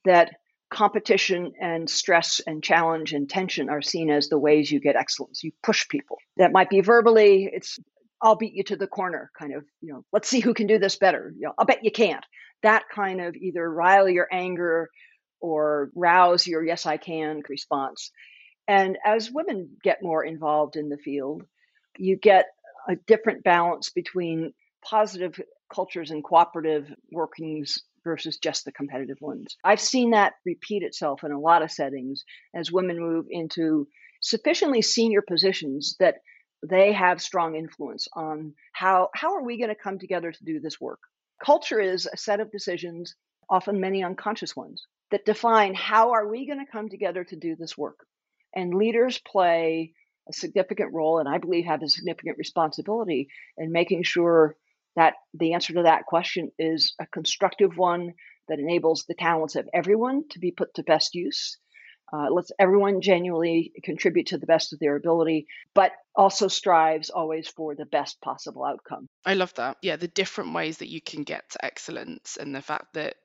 that 0.04 0.36
competition 0.74 1.52
and 1.60 1.88
stress 1.88 2.40
and 2.46 2.62
challenge 2.62 3.12
and 3.12 3.30
tension 3.30 3.70
are 3.70 3.80
seen 3.80 4.10
as 4.10 4.28
the 4.28 4.38
ways 4.38 4.70
you 4.70 4.80
get 4.80 4.96
excellence. 4.96 5.42
You 5.44 5.52
push 5.62 5.88
people. 5.88 6.18
That 6.36 6.52
might 6.52 6.68
be 6.68 6.80
verbally, 6.80 7.48
it's 7.50 7.78
I'll 8.20 8.36
beat 8.36 8.54
you 8.54 8.64
to 8.64 8.76
the 8.76 8.86
corner 8.86 9.30
kind 9.38 9.54
of, 9.54 9.64
you 9.80 9.92
know, 9.92 10.04
let's 10.12 10.28
see 10.28 10.40
who 10.40 10.54
can 10.54 10.66
do 10.66 10.78
this 10.78 10.96
better. 10.96 11.32
You 11.36 11.46
know, 11.46 11.54
I'll 11.58 11.66
bet 11.66 11.84
you 11.84 11.92
can't. 11.92 12.24
That 12.62 12.84
kind 12.92 13.20
of 13.20 13.36
either 13.36 13.70
rile 13.70 14.08
your 14.08 14.26
anger 14.32 14.88
or 15.40 15.90
rouse 15.94 16.46
your 16.46 16.64
yes 16.64 16.86
I 16.86 16.96
can 16.96 17.42
response. 17.48 18.10
And 18.66 18.98
as 19.04 19.30
women 19.30 19.76
get 19.82 20.02
more 20.02 20.24
involved 20.24 20.76
in 20.76 20.88
the 20.88 20.96
field, 20.96 21.44
you 21.98 22.16
get 22.16 22.46
a 22.88 22.96
different 22.96 23.44
balance 23.44 23.90
between 23.90 24.54
positive 24.82 25.38
cultures 25.72 26.10
and 26.10 26.24
cooperative 26.24 26.88
workings 27.12 27.78
versus 28.04 28.38
just 28.38 28.64
the 28.64 28.72
competitive 28.72 29.18
ones. 29.20 29.56
I've 29.64 29.80
seen 29.80 30.10
that 30.10 30.34
repeat 30.44 30.82
itself 30.82 31.24
in 31.24 31.32
a 31.32 31.40
lot 31.40 31.62
of 31.62 31.72
settings 31.72 32.24
as 32.54 32.70
women 32.70 32.98
move 32.98 33.26
into 33.30 33.88
sufficiently 34.20 34.82
senior 34.82 35.22
positions 35.22 35.96
that 36.00 36.16
they 36.68 36.92
have 36.92 37.20
strong 37.20 37.56
influence 37.56 38.08
on 38.14 38.54
how 38.72 39.10
how 39.14 39.34
are 39.34 39.44
we 39.44 39.58
going 39.58 39.68
to 39.68 39.74
come 39.74 39.98
together 39.98 40.32
to 40.32 40.44
do 40.44 40.60
this 40.60 40.80
work. 40.80 41.00
Culture 41.44 41.80
is 41.80 42.08
a 42.10 42.16
set 42.16 42.40
of 42.40 42.50
decisions, 42.50 43.14
often 43.50 43.80
many 43.80 44.02
unconscious 44.02 44.56
ones, 44.56 44.86
that 45.10 45.26
define 45.26 45.74
how 45.74 46.12
are 46.12 46.28
we 46.28 46.46
going 46.46 46.64
to 46.64 46.70
come 46.70 46.88
together 46.88 47.24
to 47.24 47.36
do 47.36 47.54
this 47.56 47.76
work. 47.76 47.98
And 48.54 48.74
leaders 48.74 49.18
play 49.18 49.92
a 50.28 50.32
significant 50.32 50.92
role 50.92 51.18
and 51.18 51.28
I 51.28 51.38
believe 51.38 51.66
have 51.66 51.82
a 51.82 51.88
significant 51.88 52.38
responsibility 52.38 53.28
in 53.58 53.72
making 53.72 54.04
sure 54.04 54.56
that 54.96 55.14
the 55.32 55.54
answer 55.54 55.72
to 55.74 55.82
that 55.82 56.06
question 56.06 56.50
is 56.58 56.94
a 57.00 57.06
constructive 57.06 57.76
one 57.76 58.14
that 58.48 58.58
enables 58.58 59.04
the 59.06 59.14
talents 59.14 59.56
of 59.56 59.68
everyone 59.72 60.24
to 60.30 60.38
be 60.38 60.50
put 60.50 60.74
to 60.74 60.82
best 60.82 61.14
use. 61.14 61.58
Uh, 62.12 62.30
lets 62.30 62.52
everyone 62.60 63.00
genuinely 63.00 63.72
contribute 63.82 64.26
to 64.26 64.38
the 64.38 64.46
best 64.46 64.72
of 64.72 64.78
their 64.78 64.94
ability, 64.94 65.46
but 65.74 65.90
also 66.14 66.46
strives 66.46 67.10
always 67.10 67.48
for 67.48 67.74
the 67.74 67.86
best 67.86 68.20
possible 68.20 68.62
outcome. 68.62 69.08
I 69.24 69.34
love 69.34 69.52
that. 69.54 69.78
Yeah, 69.82 69.96
the 69.96 70.06
different 70.06 70.52
ways 70.52 70.78
that 70.78 70.90
you 70.90 71.00
can 71.00 71.24
get 71.24 71.48
to 71.50 71.64
excellence 71.64 72.36
and 72.36 72.54
the 72.54 72.62
fact 72.62 72.92
that 72.92 73.16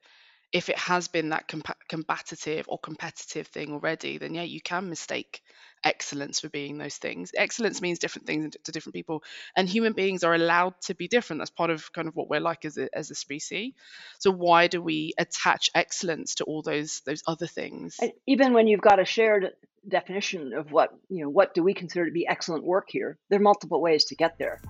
if 0.52 0.68
it 0.68 0.78
has 0.78 1.08
been 1.08 1.28
that 1.28 1.46
comp- 1.46 1.78
combative 1.88 2.66
or 2.68 2.78
competitive 2.78 3.46
thing 3.46 3.72
already, 3.72 4.18
then 4.18 4.34
yeah, 4.34 4.42
you 4.42 4.60
can 4.60 4.88
mistake 4.88 5.42
excellence 5.84 6.40
for 6.40 6.48
being 6.48 6.78
those 6.78 6.96
things. 6.96 7.32
Excellence 7.36 7.80
means 7.80 7.98
different 7.98 8.26
things 8.26 8.56
to 8.64 8.72
different 8.72 8.94
people, 8.94 9.22
and 9.56 9.68
human 9.68 9.92
beings 9.92 10.24
are 10.24 10.34
allowed 10.34 10.74
to 10.82 10.94
be 10.94 11.08
different. 11.08 11.40
That's 11.40 11.50
part 11.50 11.70
of 11.70 11.92
kind 11.92 12.08
of 12.08 12.16
what 12.16 12.28
we're 12.28 12.40
like 12.40 12.64
as 12.64 12.78
a, 12.78 12.88
as 12.96 13.10
a 13.10 13.14
species. 13.14 13.72
So 14.18 14.30
why 14.30 14.66
do 14.66 14.82
we 14.82 15.14
attach 15.18 15.70
excellence 15.74 16.36
to 16.36 16.44
all 16.44 16.62
those 16.62 17.00
those 17.06 17.22
other 17.26 17.46
things? 17.46 17.98
Even 18.26 18.52
when 18.52 18.66
you've 18.66 18.80
got 18.80 19.00
a 19.00 19.04
shared 19.04 19.50
definition 19.88 20.52
of 20.52 20.72
what 20.72 20.90
you 21.08 21.24
know, 21.24 21.30
what 21.30 21.54
do 21.54 21.62
we 21.62 21.74
consider 21.74 22.06
to 22.06 22.12
be 22.12 22.26
excellent 22.26 22.64
work 22.64 22.88
here? 22.88 23.18
There 23.28 23.38
are 23.38 23.42
multiple 23.42 23.80
ways 23.80 24.04
to 24.06 24.14
get 24.14 24.38
there. 24.38 24.60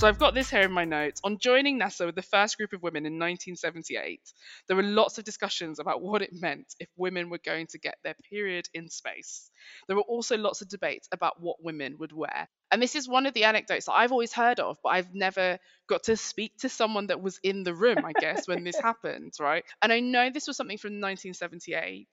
So 0.00 0.08
I've 0.08 0.18
got 0.18 0.32
this 0.32 0.48
here 0.48 0.62
in 0.62 0.72
my 0.72 0.86
notes. 0.86 1.20
On 1.24 1.36
joining 1.36 1.78
NASA 1.78 2.06
with 2.06 2.14
the 2.14 2.22
first 2.22 2.56
group 2.56 2.72
of 2.72 2.82
women 2.82 3.04
in 3.04 3.18
1978, 3.18 4.22
there 4.66 4.74
were 4.74 4.82
lots 4.82 5.18
of 5.18 5.24
discussions 5.24 5.78
about 5.78 6.00
what 6.00 6.22
it 6.22 6.30
meant 6.32 6.74
if 6.80 6.88
women 6.96 7.28
were 7.28 7.40
going 7.44 7.66
to 7.66 7.78
get 7.78 7.96
their 8.02 8.14
period 8.30 8.66
in 8.72 8.88
space. 8.88 9.50
There 9.86 9.96
were 9.96 10.02
also 10.08 10.38
lots 10.38 10.62
of 10.62 10.70
debates 10.70 11.06
about 11.12 11.42
what 11.42 11.62
women 11.62 11.96
would 11.98 12.12
wear. 12.12 12.48
And 12.72 12.80
this 12.80 12.94
is 12.94 13.10
one 13.10 13.26
of 13.26 13.34
the 13.34 13.44
anecdotes 13.44 13.84
that 13.84 13.92
I've 13.92 14.10
always 14.10 14.32
heard 14.32 14.58
of, 14.58 14.78
but 14.82 14.88
I've 14.88 15.14
never 15.14 15.58
got 15.86 16.04
to 16.04 16.16
speak 16.16 16.56
to 16.60 16.70
someone 16.70 17.08
that 17.08 17.20
was 17.20 17.38
in 17.42 17.62
the 17.62 17.74
room, 17.74 18.02
I 18.02 18.12
guess, 18.18 18.48
when 18.48 18.64
this 18.64 18.80
happened, 18.82 19.34
right? 19.38 19.64
And 19.82 19.92
I 19.92 20.00
know 20.00 20.30
this 20.30 20.46
was 20.46 20.56
something 20.56 20.78
from 20.78 20.92
1978. 20.92 22.08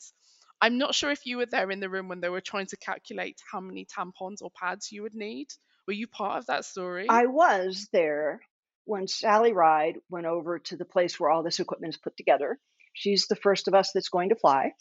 I'm 0.59 0.77
not 0.77 0.93
sure 0.93 1.11
if 1.11 1.25
you 1.25 1.37
were 1.37 1.45
there 1.45 1.71
in 1.71 1.79
the 1.79 1.89
room 1.89 2.09
when 2.09 2.19
they 2.19 2.27
were 2.27 2.41
trying 2.41 2.67
to 2.67 2.75
calculate 2.75 3.39
how 3.49 3.61
many 3.61 3.85
tampons 3.85 4.41
or 4.41 4.51
pads 4.51 4.91
you 4.91 5.03
would 5.03 5.15
need. 5.15 5.47
Were 5.87 5.93
you 5.93 6.07
part 6.07 6.39
of 6.39 6.45
that 6.47 6.65
story? 6.65 7.07
I 7.09 7.27
was 7.27 7.87
there 7.93 8.41
when 8.83 9.07
Sally 9.07 9.53
Ride 9.53 9.97
went 10.09 10.25
over 10.25 10.59
to 10.59 10.75
the 10.75 10.85
place 10.85 11.19
where 11.19 11.29
all 11.29 11.43
this 11.43 11.59
equipment 11.61 11.93
is 11.93 11.99
put 11.99 12.17
together. 12.17 12.59
She's 12.93 13.27
the 13.27 13.37
first 13.37 13.67
of 13.67 13.73
us 13.73 13.91
that's 13.93 14.09
going 14.09 14.29
to 14.29 14.35
fly. 14.35 14.73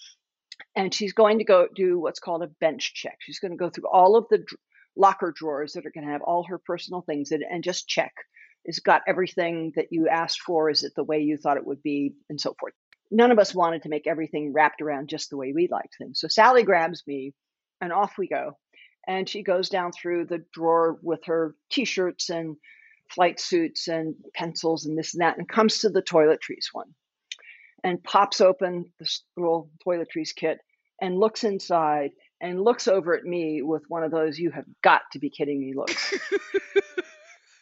And 0.75 0.93
she's 0.93 1.13
going 1.13 1.39
to 1.39 1.45
go 1.45 1.69
do 1.75 1.99
what's 1.99 2.19
called 2.19 2.43
a 2.43 2.51
bench 2.61 2.95
check. 2.95 3.19
She's 3.21 3.39
going 3.39 3.53
to 3.53 3.59
go 3.59 3.71
through 3.71 3.89
all 3.89 4.17
of 4.17 4.27
the 4.31 4.39
dr- 4.39 4.59
locker 4.97 5.33
drawers 5.35 5.75
that 5.75 5.87
are 5.87 5.93
going 5.93 6.07
to 6.07 6.13
have 6.13 6.23
all 6.23 6.45
her 6.45 6.59
personal 6.59 7.03
things 7.03 7.31
in 7.31 7.43
and 7.49 7.63
just 7.63 7.89
check. 7.89 8.13
Is 8.65 8.81
got 8.81 9.03
everything 9.07 9.73
that 9.77 9.89
you 9.91 10.09
asked 10.09 10.41
for? 10.41 10.71
Is 10.71 10.83
it 10.83 10.93
the 10.97 11.05
way 11.05 11.21
you 11.21 11.37
thought 11.37 11.57
it 11.57 11.67
would 11.67 11.83
be? 11.83 12.15
And 12.29 12.41
so 12.41 12.57
forth. 12.59 12.73
None 13.13 13.31
of 13.31 13.39
us 13.39 13.55
wanted 13.55 13.83
to 13.83 13.89
make 13.89 14.09
everything 14.09 14.53
wrapped 14.53 14.83
around 14.83 15.09
just 15.09 15.31
the 15.31 15.37
way 15.37 15.53
we 15.55 15.69
liked 15.71 15.97
things. 15.99 16.19
So 16.19 16.27
Sally 16.27 16.65
grabs 16.65 17.05
me 17.07 17.33
and 17.81 17.93
off 17.93 18.19
we 18.19 18.27
go 18.27 18.57
and 19.07 19.29
she 19.29 19.43
goes 19.43 19.69
down 19.69 19.93
through 19.93 20.25
the 20.25 20.45
drawer 20.53 20.99
with 21.03 21.25
her 21.25 21.55
t-shirts 21.71 22.31
and 22.31 22.57
flight 23.11 23.39
suits 23.39 23.89
and 23.89 24.15
pencils 24.35 24.87
and 24.87 24.99
this 24.99 25.15
and 25.15 25.21
that 25.21 25.39
and 25.39 25.49
comes 25.49 25.79
to 25.79 25.89
the 25.89 26.03
toiletries 26.03 26.69
one 26.73 26.93
and 27.85 28.03
pops 28.03 28.41
open 28.41 28.85
this 28.99 29.23
little 29.37 29.71
toiletries 29.87 30.35
kit 30.35 30.59
and 31.01 31.19
looks 31.19 31.45
inside 31.45 32.11
and 32.41 32.61
looks 32.61 32.89
over 32.89 33.17
at 33.17 33.25
me 33.25 33.63
with 33.63 33.83
one 33.89 34.03
of 34.03 34.11
those 34.11 34.39
you 34.39 34.51
have 34.51 34.65
got 34.83 35.03
to 35.13 35.19
be 35.19 35.31
kidding 35.31 35.61
me 35.61 35.75
looks. 35.75 36.15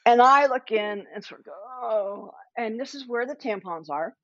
And 0.07 0.21
i 0.21 0.47
look 0.47 0.71
in 0.71 1.07
and 1.15 1.25
sort 1.25 1.41
of 1.41 1.47
go 1.47 1.53
oh 1.83 2.31
and 2.57 2.79
this 2.79 2.95
is 2.95 3.09
where 3.09 3.27
the 3.27 3.35
tampons 3.35 3.91
are. 3.91 4.15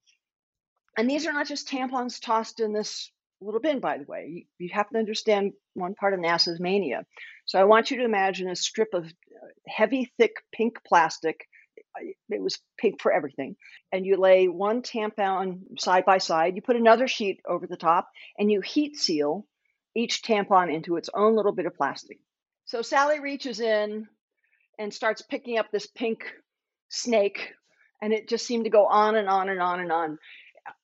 And 0.96 1.08
these 1.08 1.26
are 1.26 1.32
not 1.32 1.46
just 1.46 1.68
tampons 1.68 2.20
tossed 2.20 2.60
in 2.60 2.72
this 2.72 3.10
little 3.40 3.60
bin, 3.60 3.80
by 3.80 3.98
the 3.98 4.04
way. 4.04 4.26
You, 4.30 4.42
you 4.58 4.70
have 4.72 4.88
to 4.90 4.98
understand 4.98 5.52
one 5.74 5.94
part 5.94 6.14
of 6.14 6.20
NASA's 6.20 6.60
mania. 6.60 7.04
So 7.46 7.58
I 7.58 7.64
want 7.64 7.90
you 7.90 7.98
to 7.98 8.04
imagine 8.04 8.48
a 8.48 8.56
strip 8.56 8.94
of 8.94 9.04
uh, 9.04 9.46
heavy, 9.66 10.12
thick 10.18 10.32
pink 10.52 10.78
plastic. 10.86 11.46
It 12.28 12.40
was 12.40 12.58
pink 12.78 13.00
for 13.00 13.12
everything. 13.12 13.56
And 13.92 14.06
you 14.06 14.16
lay 14.16 14.46
one 14.46 14.82
tampon 14.82 15.78
side 15.78 16.04
by 16.04 16.18
side. 16.18 16.54
You 16.54 16.62
put 16.62 16.76
another 16.76 17.08
sheet 17.08 17.40
over 17.48 17.66
the 17.66 17.76
top, 17.76 18.08
and 18.38 18.50
you 18.50 18.60
heat 18.60 18.96
seal 18.96 19.46
each 19.96 20.22
tampon 20.22 20.72
into 20.72 20.96
its 20.96 21.10
own 21.12 21.34
little 21.34 21.52
bit 21.52 21.66
of 21.66 21.74
plastic. 21.74 22.18
So 22.66 22.82
Sally 22.82 23.18
reaches 23.18 23.58
in 23.60 24.06
and 24.78 24.94
starts 24.94 25.22
picking 25.22 25.58
up 25.58 25.70
this 25.72 25.86
pink 25.86 26.24
snake, 26.88 27.52
and 28.00 28.12
it 28.12 28.28
just 28.28 28.46
seemed 28.46 28.64
to 28.64 28.70
go 28.70 28.86
on 28.86 29.16
and 29.16 29.28
on 29.28 29.48
and 29.48 29.60
on 29.60 29.80
and 29.80 29.90
on. 29.90 30.18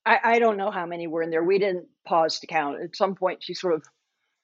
I, 0.04 0.18
I 0.22 0.38
don't 0.38 0.56
know 0.56 0.70
how 0.70 0.86
many 0.86 1.06
were 1.06 1.22
in 1.22 1.30
there. 1.30 1.44
We 1.44 1.58
didn't 1.58 1.86
pause 2.06 2.40
to 2.40 2.46
count. 2.46 2.82
At 2.82 2.96
some 2.96 3.14
point, 3.14 3.42
she 3.42 3.54
sort 3.54 3.74
of 3.74 3.84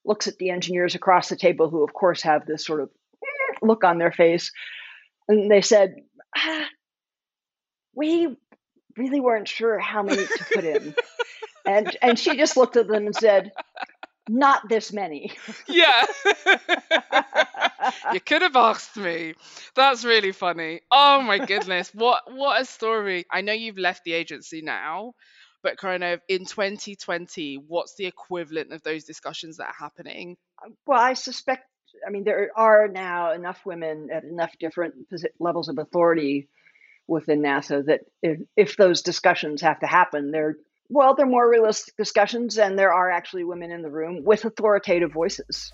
looks 0.05 0.27
at 0.27 0.39
the 0.39 0.51
engineers 0.51 0.95
across 0.95 1.29
the 1.29 1.37
table, 1.37 1.71
who, 1.71 1.85
of 1.85 1.93
course, 1.93 2.23
have 2.23 2.47
this 2.47 2.65
sort 2.65 2.81
of 2.81 2.91
look 3.63 3.85
on 3.85 3.99
their 3.99 4.13
face. 4.13 4.51
And 5.29 5.51
they 5.51 5.61
said, 5.61 5.97
ah, 6.37 6.67
We 7.95 8.37
really 8.97 9.21
weren't 9.21 9.49
sure 9.49 9.79
how 9.79 10.03
many 10.03 10.27
to 10.27 10.45
put 10.53 10.65
in. 10.65 10.95
and, 11.67 11.97
and 12.03 12.19
she 12.19 12.37
just 12.37 12.57
looked 12.57 12.77
at 12.77 12.89
them 12.89 13.07
and 13.07 13.15
said, 13.15 13.53
Not 14.29 14.69
this 14.69 14.93
many. 14.93 15.33
yeah. 15.69 16.05
you 18.13 18.21
could 18.21 18.43
have 18.43 18.57
asked 18.57 18.97
me. 18.97 19.35
That's 19.75 20.05
really 20.05 20.33
funny. 20.33 20.81
Oh 20.91 21.23
my 21.23 21.45
goodness. 21.45 21.91
What 21.95 22.33
what 22.33 22.61
a 22.61 22.65
story. 22.65 23.25
I 23.31 23.41
know 23.41 23.53
you've 23.53 23.79
left 23.79 24.05
the 24.05 24.13
agency 24.13 24.63
now, 24.63 25.15
but 25.63 25.77
kind 25.77 26.05
of 26.05 26.21
in 26.29 26.45
2020, 26.45 27.57
what's 27.67 27.97
the 27.97 28.07
equivalent 28.07 28.73
of 28.73 28.83
those 28.83 29.05
discussions 29.05 29.57
that 29.57 29.69
are 29.69 29.75
happening? 29.79 30.37
Uh, 30.65 30.71
well, 30.87 31.01
I 31.01 31.15
suspect 31.15 31.65
I 32.07 32.11
mean 32.11 32.25
there 32.25 32.51
are 32.57 32.89
now 32.89 33.33
enough 33.33 33.67
women 33.67 34.09
at 34.13 34.25
enough 34.25 34.53
different 34.59 34.95
levels 35.41 35.69
of 35.69 35.79
authority 35.79 36.49
within 37.09 37.43
NASA 37.43 37.85
that 37.87 38.01
if, 38.23 38.41
if 38.57 38.77
those 38.77 39.03
discussions 39.03 39.63
have 39.63 39.81
to 39.81 39.87
happen, 39.87 40.31
they're 40.31 40.57
well, 40.93 41.15
they're 41.15 41.27
more 41.27 41.49
realistic 41.49 41.97
discussions, 41.97 42.59
and 42.59 42.79
there 42.79 42.93
are 42.93 43.11
actually 43.11 43.45
women 43.45 43.73
in 43.73 43.81
the 43.81 43.91
room 43.91 44.25
with 44.25 44.45
authoritative 44.45 45.11
voices. 45.11 45.73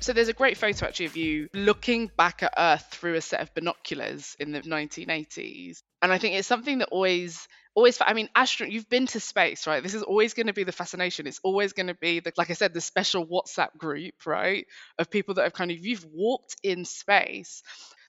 So 0.00 0.14
there's 0.14 0.28
a 0.28 0.32
great 0.32 0.56
photo 0.56 0.86
actually 0.86 1.06
of 1.06 1.16
you 1.16 1.48
looking 1.52 2.10
back 2.16 2.42
at 2.42 2.54
Earth 2.56 2.86
through 2.90 3.14
a 3.14 3.20
set 3.20 3.40
of 3.40 3.54
binoculars 3.54 4.36
in 4.40 4.52
the 4.52 4.62
1980s. 4.62 5.82
And 6.00 6.10
I 6.10 6.18
think 6.18 6.34
it's 6.34 6.48
something 6.48 6.78
that 6.78 6.88
always 6.90 7.46
always 7.74 7.98
i 8.00 8.12
mean 8.12 8.28
astronaut 8.34 8.72
you've 8.72 8.88
been 8.88 9.06
to 9.06 9.20
space 9.20 9.64
right 9.68 9.84
this 9.84 9.94
is 9.94 10.02
always 10.02 10.34
going 10.34 10.48
to 10.48 10.52
be 10.52 10.64
the 10.64 10.72
fascination 10.72 11.28
it's 11.28 11.38
always 11.44 11.72
going 11.72 11.86
to 11.86 11.94
be 11.94 12.18
the 12.18 12.32
like 12.36 12.50
i 12.50 12.54
said 12.54 12.74
the 12.74 12.80
special 12.80 13.24
whatsapp 13.24 13.76
group 13.78 14.14
right 14.26 14.66
of 14.98 15.08
people 15.08 15.34
that 15.34 15.44
have 15.44 15.52
kind 15.52 15.70
of 15.70 15.78
you've 15.78 16.04
walked 16.12 16.56
in 16.64 16.84
space 16.84 17.62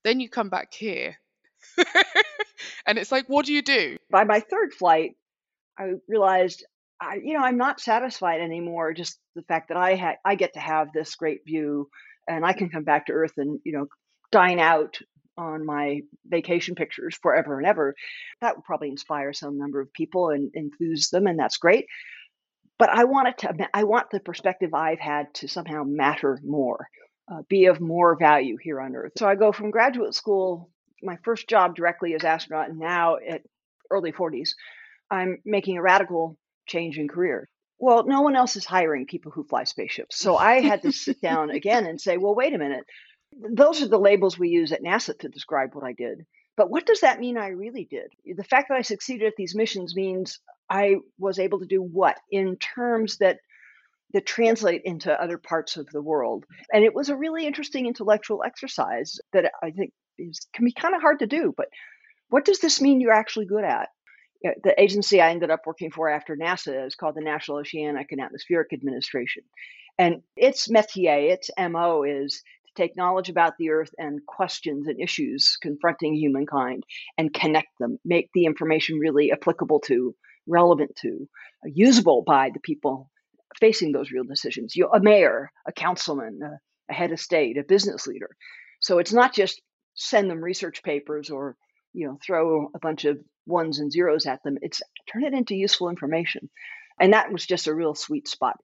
then 0.03 0.19
you 0.19 0.27
come 0.27 0.49
back 0.49 0.73
here 0.73 1.17
and 2.85 2.97
it's 2.97 3.11
like, 3.11 3.25
what 3.27 3.45
do 3.45 3.53
you 3.53 3.61
do? 3.61 3.97
By 4.09 4.23
my 4.23 4.39
third 4.39 4.73
flight, 4.73 5.11
I 5.77 5.93
realized 6.07 6.65
I, 7.01 7.19
you 7.23 7.33
know, 7.33 7.43
I'm 7.43 7.57
not 7.57 7.79
satisfied 7.79 8.41
anymore. 8.41 8.93
Just 8.93 9.19
the 9.35 9.43
fact 9.43 9.69
that 9.69 9.77
I 9.77 9.95
had, 9.95 10.15
I 10.25 10.35
get 10.35 10.53
to 10.53 10.59
have 10.59 10.91
this 10.93 11.15
great 11.15 11.45
view, 11.45 11.89
and 12.27 12.45
I 12.45 12.53
can 12.53 12.69
come 12.69 12.83
back 12.83 13.05
to 13.05 13.13
Earth 13.13 13.33
and 13.37 13.59
you 13.63 13.71
know, 13.71 13.87
dine 14.31 14.59
out 14.59 14.97
on 15.37 15.65
my 15.65 16.01
vacation 16.25 16.75
pictures 16.75 17.17
forever 17.21 17.57
and 17.57 17.65
ever. 17.65 17.95
That 18.41 18.57
would 18.57 18.65
probably 18.65 18.89
inspire 18.89 19.31
some 19.31 19.57
number 19.57 19.79
of 19.79 19.93
people 19.93 20.29
and 20.29 20.51
enthuse 20.55 21.09
them, 21.09 21.27
and 21.27 21.39
that's 21.39 21.57
great. 21.57 21.85
But 22.77 22.89
I 22.89 23.05
want 23.05 23.29
it 23.29 23.37
to, 23.39 23.67
I 23.73 23.83
want 23.85 24.07
the 24.11 24.19
perspective 24.19 24.73
I've 24.73 24.99
had 24.99 25.33
to 25.35 25.47
somehow 25.47 25.83
matter 25.85 26.39
more, 26.43 26.87
uh, 27.31 27.41
be 27.49 27.65
of 27.65 27.79
more 27.79 28.17
value 28.17 28.57
here 28.61 28.81
on 28.81 28.95
Earth. 28.95 29.13
So 29.17 29.27
I 29.27 29.35
go 29.35 29.51
from 29.51 29.71
graduate 29.71 30.15
school, 30.15 30.69
my 31.01 31.17
first 31.23 31.47
job 31.47 31.75
directly 31.75 32.13
as 32.13 32.23
astronaut, 32.23 32.69
and 32.69 32.79
now 32.79 33.17
at 33.17 33.41
early 33.89 34.11
40s, 34.11 34.49
I'm 35.09 35.39
making 35.45 35.77
a 35.77 35.81
radical 35.81 36.37
change 36.67 36.97
in 36.97 37.07
career. 37.07 37.49
Well, 37.79 38.05
no 38.05 38.21
one 38.21 38.35
else 38.35 38.55
is 38.55 38.65
hiring 38.65 39.05
people 39.05 39.31
who 39.31 39.45
fly 39.45 39.63
spaceships. 39.63 40.17
So 40.17 40.35
I 40.35 40.59
had 40.59 40.81
to 40.81 40.91
sit 40.91 41.21
down 41.21 41.49
again 41.49 41.85
and 41.85 41.99
say, 41.99 42.17
well, 42.17 42.35
wait 42.35 42.53
a 42.53 42.57
minute. 42.57 42.85
Those 43.31 43.81
are 43.81 43.87
the 43.87 43.99
labels 43.99 44.37
we 44.37 44.49
use 44.49 44.71
at 44.71 44.83
NASA 44.83 45.17
to 45.19 45.29
describe 45.29 45.73
what 45.73 45.85
I 45.85 45.93
did. 45.93 46.25
But 46.57 46.69
what 46.69 46.85
does 46.85 47.01
that 47.01 47.19
mean 47.19 47.37
I 47.37 47.49
really 47.49 47.87
did? 47.89 48.11
The 48.25 48.43
fact 48.43 48.67
that 48.69 48.77
I 48.77 48.81
succeeded 48.81 49.27
at 49.27 49.35
these 49.37 49.55
missions 49.55 49.95
means 49.95 50.39
I 50.69 50.95
was 51.17 51.39
able 51.39 51.59
to 51.59 51.65
do 51.65 51.81
what 51.81 52.17
in 52.29 52.57
terms 52.57 53.17
that 53.19 53.39
that 54.13 54.25
translate 54.25 54.81
into 54.85 55.21
other 55.21 55.37
parts 55.37 55.77
of 55.77 55.87
the 55.91 56.01
world. 56.01 56.45
And 56.73 56.83
it 56.83 56.95
was 56.95 57.09
a 57.09 57.15
really 57.15 57.45
interesting 57.45 57.85
intellectual 57.85 58.43
exercise 58.43 59.19
that 59.33 59.51
I 59.61 59.71
think 59.71 59.93
is, 60.19 60.47
can 60.53 60.65
be 60.65 60.73
kind 60.73 60.95
of 60.95 61.01
hard 61.01 61.19
to 61.19 61.27
do. 61.27 61.53
But 61.55 61.67
what 62.29 62.45
does 62.45 62.59
this 62.59 62.81
mean 62.81 63.01
you're 63.01 63.11
actually 63.11 63.45
good 63.45 63.63
at? 63.63 63.89
the 64.41 64.73
agency 64.77 65.21
I 65.21 65.31
ended 65.31 65.51
up 65.51 65.65
working 65.65 65.91
for 65.91 66.09
after 66.09 66.35
NASA 66.35 66.87
is 66.87 66.95
called 66.95 67.15
the 67.15 67.21
National 67.21 67.57
Oceanic 67.57 68.11
and 68.11 68.21
Atmospheric 68.21 68.71
Administration. 68.71 69.43
And 69.97 70.21
its 70.37 70.69
métier, 70.69 71.29
its 71.29 71.49
MO 71.59 72.03
is 72.03 72.41
to 72.67 72.73
take 72.81 72.95
knowledge 72.95 73.29
about 73.29 73.57
the 73.57 73.71
Earth 73.71 73.93
and 73.97 74.25
questions 74.25 74.87
and 74.87 74.99
issues 75.01 75.57
confronting 75.61 76.15
humankind 76.15 76.85
and 77.17 77.33
connect 77.33 77.67
them, 77.79 77.99
make 78.05 78.29
the 78.33 78.45
information 78.45 78.97
really 78.97 79.31
applicable 79.31 79.81
to, 79.81 80.15
relevant 80.47 80.95
to, 81.01 81.27
usable 81.65 82.23
by 82.25 82.49
the 82.53 82.61
people 82.61 83.09
facing 83.59 83.91
those 83.91 84.11
real 84.11 84.23
decisions. 84.23 84.75
You, 84.75 84.89
a 84.93 85.01
mayor, 85.01 85.51
a 85.67 85.73
councilman, 85.73 86.39
a, 86.41 86.59
a 86.89 86.93
head 86.93 87.11
of 87.11 87.19
state, 87.19 87.57
a 87.57 87.63
business 87.63 88.07
leader. 88.07 88.29
So 88.79 88.99
it's 88.99 89.11
not 89.11 89.33
just 89.33 89.61
send 89.99 90.29
them 90.29 90.41
research 90.41 90.81
papers 90.81 91.29
or 91.29 91.55
you 91.93 92.07
know 92.07 92.17
throw 92.25 92.71
a 92.73 92.79
bunch 92.79 93.05
of 93.05 93.19
ones 93.45 93.79
and 93.79 93.91
zeros 93.91 94.25
at 94.25 94.41
them. 94.43 94.57
It's 94.61 94.81
turn 95.11 95.23
it 95.23 95.33
into 95.33 95.55
useful 95.55 95.89
information. 95.89 96.49
And 96.99 97.13
that 97.13 97.31
was 97.31 97.45
just 97.45 97.67
a 97.67 97.73
real 97.73 97.95
sweet 97.95 98.27
spot. 98.27 98.57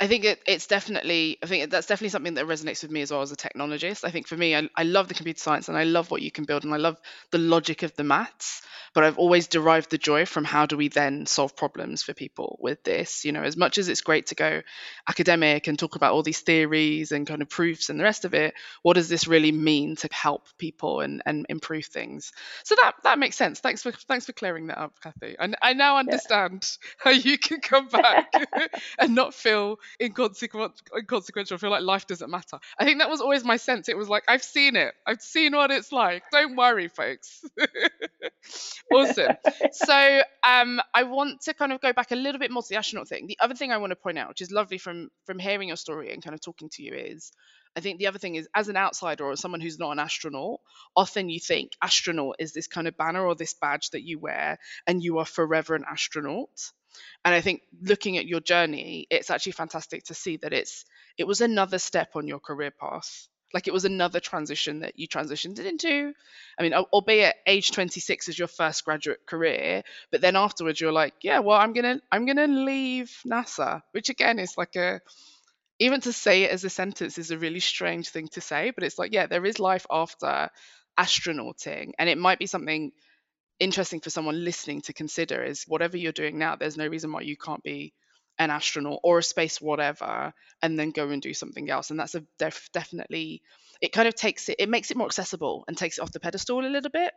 I 0.00 0.06
think 0.06 0.24
it, 0.24 0.40
it's 0.46 0.66
definitely, 0.66 1.38
I 1.42 1.46
think 1.46 1.70
that's 1.70 1.86
definitely 1.86 2.10
something 2.10 2.34
that 2.34 2.46
resonates 2.46 2.82
with 2.82 2.90
me 2.90 3.02
as 3.02 3.10
well 3.10 3.22
as 3.22 3.32
a 3.32 3.36
technologist. 3.36 4.04
I 4.04 4.10
think 4.10 4.26
for 4.26 4.36
me, 4.36 4.56
I, 4.56 4.68
I 4.76 4.82
love 4.82 5.08
the 5.08 5.14
computer 5.14 5.38
science 5.38 5.68
and 5.68 5.78
I 5.78 5.84
love 5.84 6.10
what 6.10 6.22
you 6.22 6.30
can 6.30 6.44
build 6.44 6.64
and 6.64 6.74
I 6.74 6.78
love 6.78 6.98
the 7.30 7.38
logic 7.38 7.82
of 7.82 7.94
the 7.96 8.04
maths 8.04 8.62
but 8.94 9.02
I've 9.02 9.18
always 9.18 9.48
derived 9.48 9.90
the 9.90 9.98
joy 9.98 10.24
from 10.24 10.44
how 10.44 10.66
do 10.66 10.76
we 10.76 10.88
then 10.88 11.26
solve 11.26 11.56
problems 11.56 12.02
for 12.02 12.14
people 12.14 12.58
with 12.62 12.82
this. 12.84 13.24
You 13.24 13.32
know, 13.32 13.42
as 13.42 13.56
much 13.56 13.76
as 13.76 13.88
it's 13.88 14.00
great 14.00 14.26
to 14.26 14.36
go 14.36 14.62
academic 15.08 15.66
and 15.66 15.76
talk 15.76 15.96
about 15.96 16.12
all 16.12 16.22
these 16.22 16.40
theories 16.40 17.10
and 17.10 17.26
kind 17.26 17.42
of 17.42 17.50
proofs 17.50 17.90
and 17.90 17.98
the 17.98 18.04
rest 18.04 18.24
of 18.24 18.34
it, 18.34 18.54
what 18.82 18.94
does 18.94 19.08
this 19.08 19.26
really 19.26 19.50
mean 19.50 19.96
to 19.96 20.08
help 20.12 20.46
people 20.58 21.00
and, 21.00 21.22
and 21.26 21.44
improve 21.48 21.86
things? 21.86 22.32
So 22.62 22.76
that 22.76 22.92
that 23.02 23.18
makes 23.18 23.36
sense. 23.36 23.58
Thanks 23.58 23.82
for 23.82 23.90
thanks 23.90 24.26
for 24.26 24.32
clearing 24.32 24.68
that 24.68 24.78
up, 24.78 24.94
Kathy. 25.02 25.34
And 25.38 25.56
I 25.60 25.72
now 25.72 25.98
understand 25.98 26.64
yeah. 26.80 26.88
how 26.98 27.10
you 27.10 27.36
can 27.36 27.60
come 27.60 27.88
back 27.88 28.32
and 28.98 29.14
not 29.14 29.34
feel 29.34 29.73
inconsequential, 30.00 31.58
feel 31.58 31.70
like 31.70 31.82
life 31.82 32.06
doesn't 32.06 32.30
matter. 32.30 32.58
I 32.78 32.84
think 32.84 33.00
that 33.00 33.10
was 33.10 33.20
always 33.20 33.44
my 33.44 33.56
sense. 33.56 33.88
It 33.88 33.96
was 33.96 34.08
like 34.08 34.24
I've 34.28 34.44
seen 34.44 34.76
it. 34.76 34.94
I've 35.06 35.22
seen 35.22 35.54
what 35.54 35.70
it's 35.70 35.92
like. 35.92 36.24
Don't 36.32 36.56
worry, 36.56 36.88
folks 36.88 37.44
awesome. 38.92 39.36
So 39.72 40.22
um, 40.42 40.80
I 40.94 41.04
want 41.04 41.42
to 41.42 41.54
kind 41.54 41.72
of 41.72 41.80
go 41.80 41.92
back 41.92 42.10
a 42.10 42.16
little 42.16 42.38
bit 42.38 42.50
more 42.50 42.62
to 42.62 42.68
the 42.68 42.76
astronaut 42.76 43.08
thing. 43.08 43.26
The 43.26 43.38
other 43.40 43.54
thing 43.54 43.72
I 43.72 43.78
want 43.78 43.90
to 43.90 43.96
point 43.96 44.18
out, 44.18 44.28
which 44.28 44.40
is 44.40 44.50
lovely 44.50 44.78
from 44.78 45.10
from 45.26 45.38
hearing 45.38 45.68
your 45.68 45.76
story 45.76 46.12
and 46.12 46.22
kind 46.22 46.34
of 46.34 46.40
talking 46.40 46.68
to 46.70 46.82
you, 46.82 46.94
is 46.94 47.32
I 47.76 47.80
think 47.80 47.98
the 47.98 48.06
other 48.06 48.18
thing 48.18 48.36
is, 48.36 48.48
as 48.54 48.68
an 48.68 48.76
outsider 48.76 49.24
or 49.24 49.36
someone 49.36 49.60
who's 49.60 49.78
not 49.78 49.92
an 49.92 49.98
astronaut, 49.98 50.60
often 50.94 51.28
you 51.28 51.40
think 51.40 51.72
astronaut 51.82 52.36
is 52.38 52.52
this 52.52 52.68
kind 52.68 52.86
of 52.86 52.96
banner 52.96 53.24
or 53.24 53.34
this 53.34 53.54
badge 53.54 53.90
that 53.90 54.02
you 54.02 54.18
wear, 54.18 54.58
and 54.86 55.02
you 55.02 55.18
are 55.18 55.26
forever 55.26 55.74
an 55.74 55.84
astronaut. 55.88 56.72
And 57.24 57.34
I 57.34 57.40
think 57.40 57.62
looking 57.82 58.18
at 58.18 58.26
your 58.26 58.40
journey, 58.40 59.06
it's 59.10 59.30
actually 59.30 59.52
fantastic 59.52 60.04
to 60.04 60.14
see 60.14 60.36
that 60.38 60.52
it's 60.52 60.84
it 61.18 61.26
was 61.26 61.40
another 61.40 61.78
step 61.78 62.10
on 62.16 62.26
your 62.28 62.40
career 62.40 62.70
path 62.70 63.28
like 63.54 63.68
it 63.68 63.72
was 63.72 63.84
another 63.84 64.18
transition 64.18 64.80
that 64.80 64.98
you 64.98 65.06
transitioned 65.06 65.60
into. 65.60 66.12
I 66.58 66.62
mean, 66.62 66.74
albeit 66.74 67.36
age 67.46 67.70
26 67.70 68.28
is 68.28 68.38
your 68.38 68.48
first 68.48 68.84
graduate 68.84 69.20
career, 69.26 69.84
but 70.10 70.20
then 70.20 70.34
afterwards 70.34 70.80
you're 70.80 70.92
like, 70.92 71.14
yeah, 71.22 71.38
well, 71.38 71.58
I'm 71.58 71.72
gonna 71.72 72.00
I'm 72.10 72.26
gonna 72.26 72.48
leave 72.48 73.16
NASA, 73.24 73.82
which 73.92 74.08
again 74.10 74.40
is 74.40 74.58
like 74.58 74.74
a 74.74 75.00
even 75.78 76.00
to 76.02 76.12
say 76.12 76.44
it 76.44 76.50
as 76.50 76.64
a 76.64 76.70
sentence 76.70 77.18
is 77.18 77.30
a 77.30 77.38
really 77.38 77.60
strange 77.60 78.08
thing 78.08 78.28
to 78.28 78.40
say, 78.40 78.70
but 78.70 78.84
it's 78.84 78.98
like, 78.98 79.12
yeah, 79.12 79.26
there 79.26 79.44
is 79.44 79.58
life 79.58 79.86
after 79.90 80.50
astronauting, 80.98 81.92
and 81.98 82.08
it 82.08 82.18
might 82.18 82.38
be 82.38 82.46
something 82.46 82.92
interesting 83.60 84.00
for 84.00 84.10
someone 84.10 84.44
listening 84.44 84.80
to 84.82 84.92
consider 84.92 85.42
is 85.42 85.64
whatever 85.66 85.96
you're 85.96 86.12
doing 86.12 86.38
now, 86.38 86.56
there's 86.56 86.76
no 86.76 86.86
reason 86.86 87.12
why 87.12 87.22
you 87.22 87.36
can't 87.36 87.62
be 87.62 87.92
an 88.38 88.50
astronaut 88.50 89.00
or 89.02 89.18
a 89.18 89.22
space 89.22 89.60
whatever 89.60 90.32
and 90.60 90.78
then 90.78 90.90
go 90.90 91.08
and 91.08 91.22
do 91.22 91.32
something 91.34 91.70
else. 91.70 91.90
And 91.90 92.00
that's 92.00 92.14
a 92.14 92.24
def- 92.38 92.68
definitely 92.72 93.42
it 93.80 93.92
kind 93.92 94.08
of 94.08 94.14
takes 94.14 94.48
it 94.48 94.56
it 94.58 94.68
makes 94.68 94.90
it 94.90 94.96
more 94.96 95.06
accessible 95.06 95.64
and 95.68 95.76
takes 95.76 95.98
it 95.98 96.02
off 96.02 96.12
the 96.12 96.20
pedestal 96.20 96.60
a 96.60 96.66
little 96.66 96.90
bit. 96.90 97.12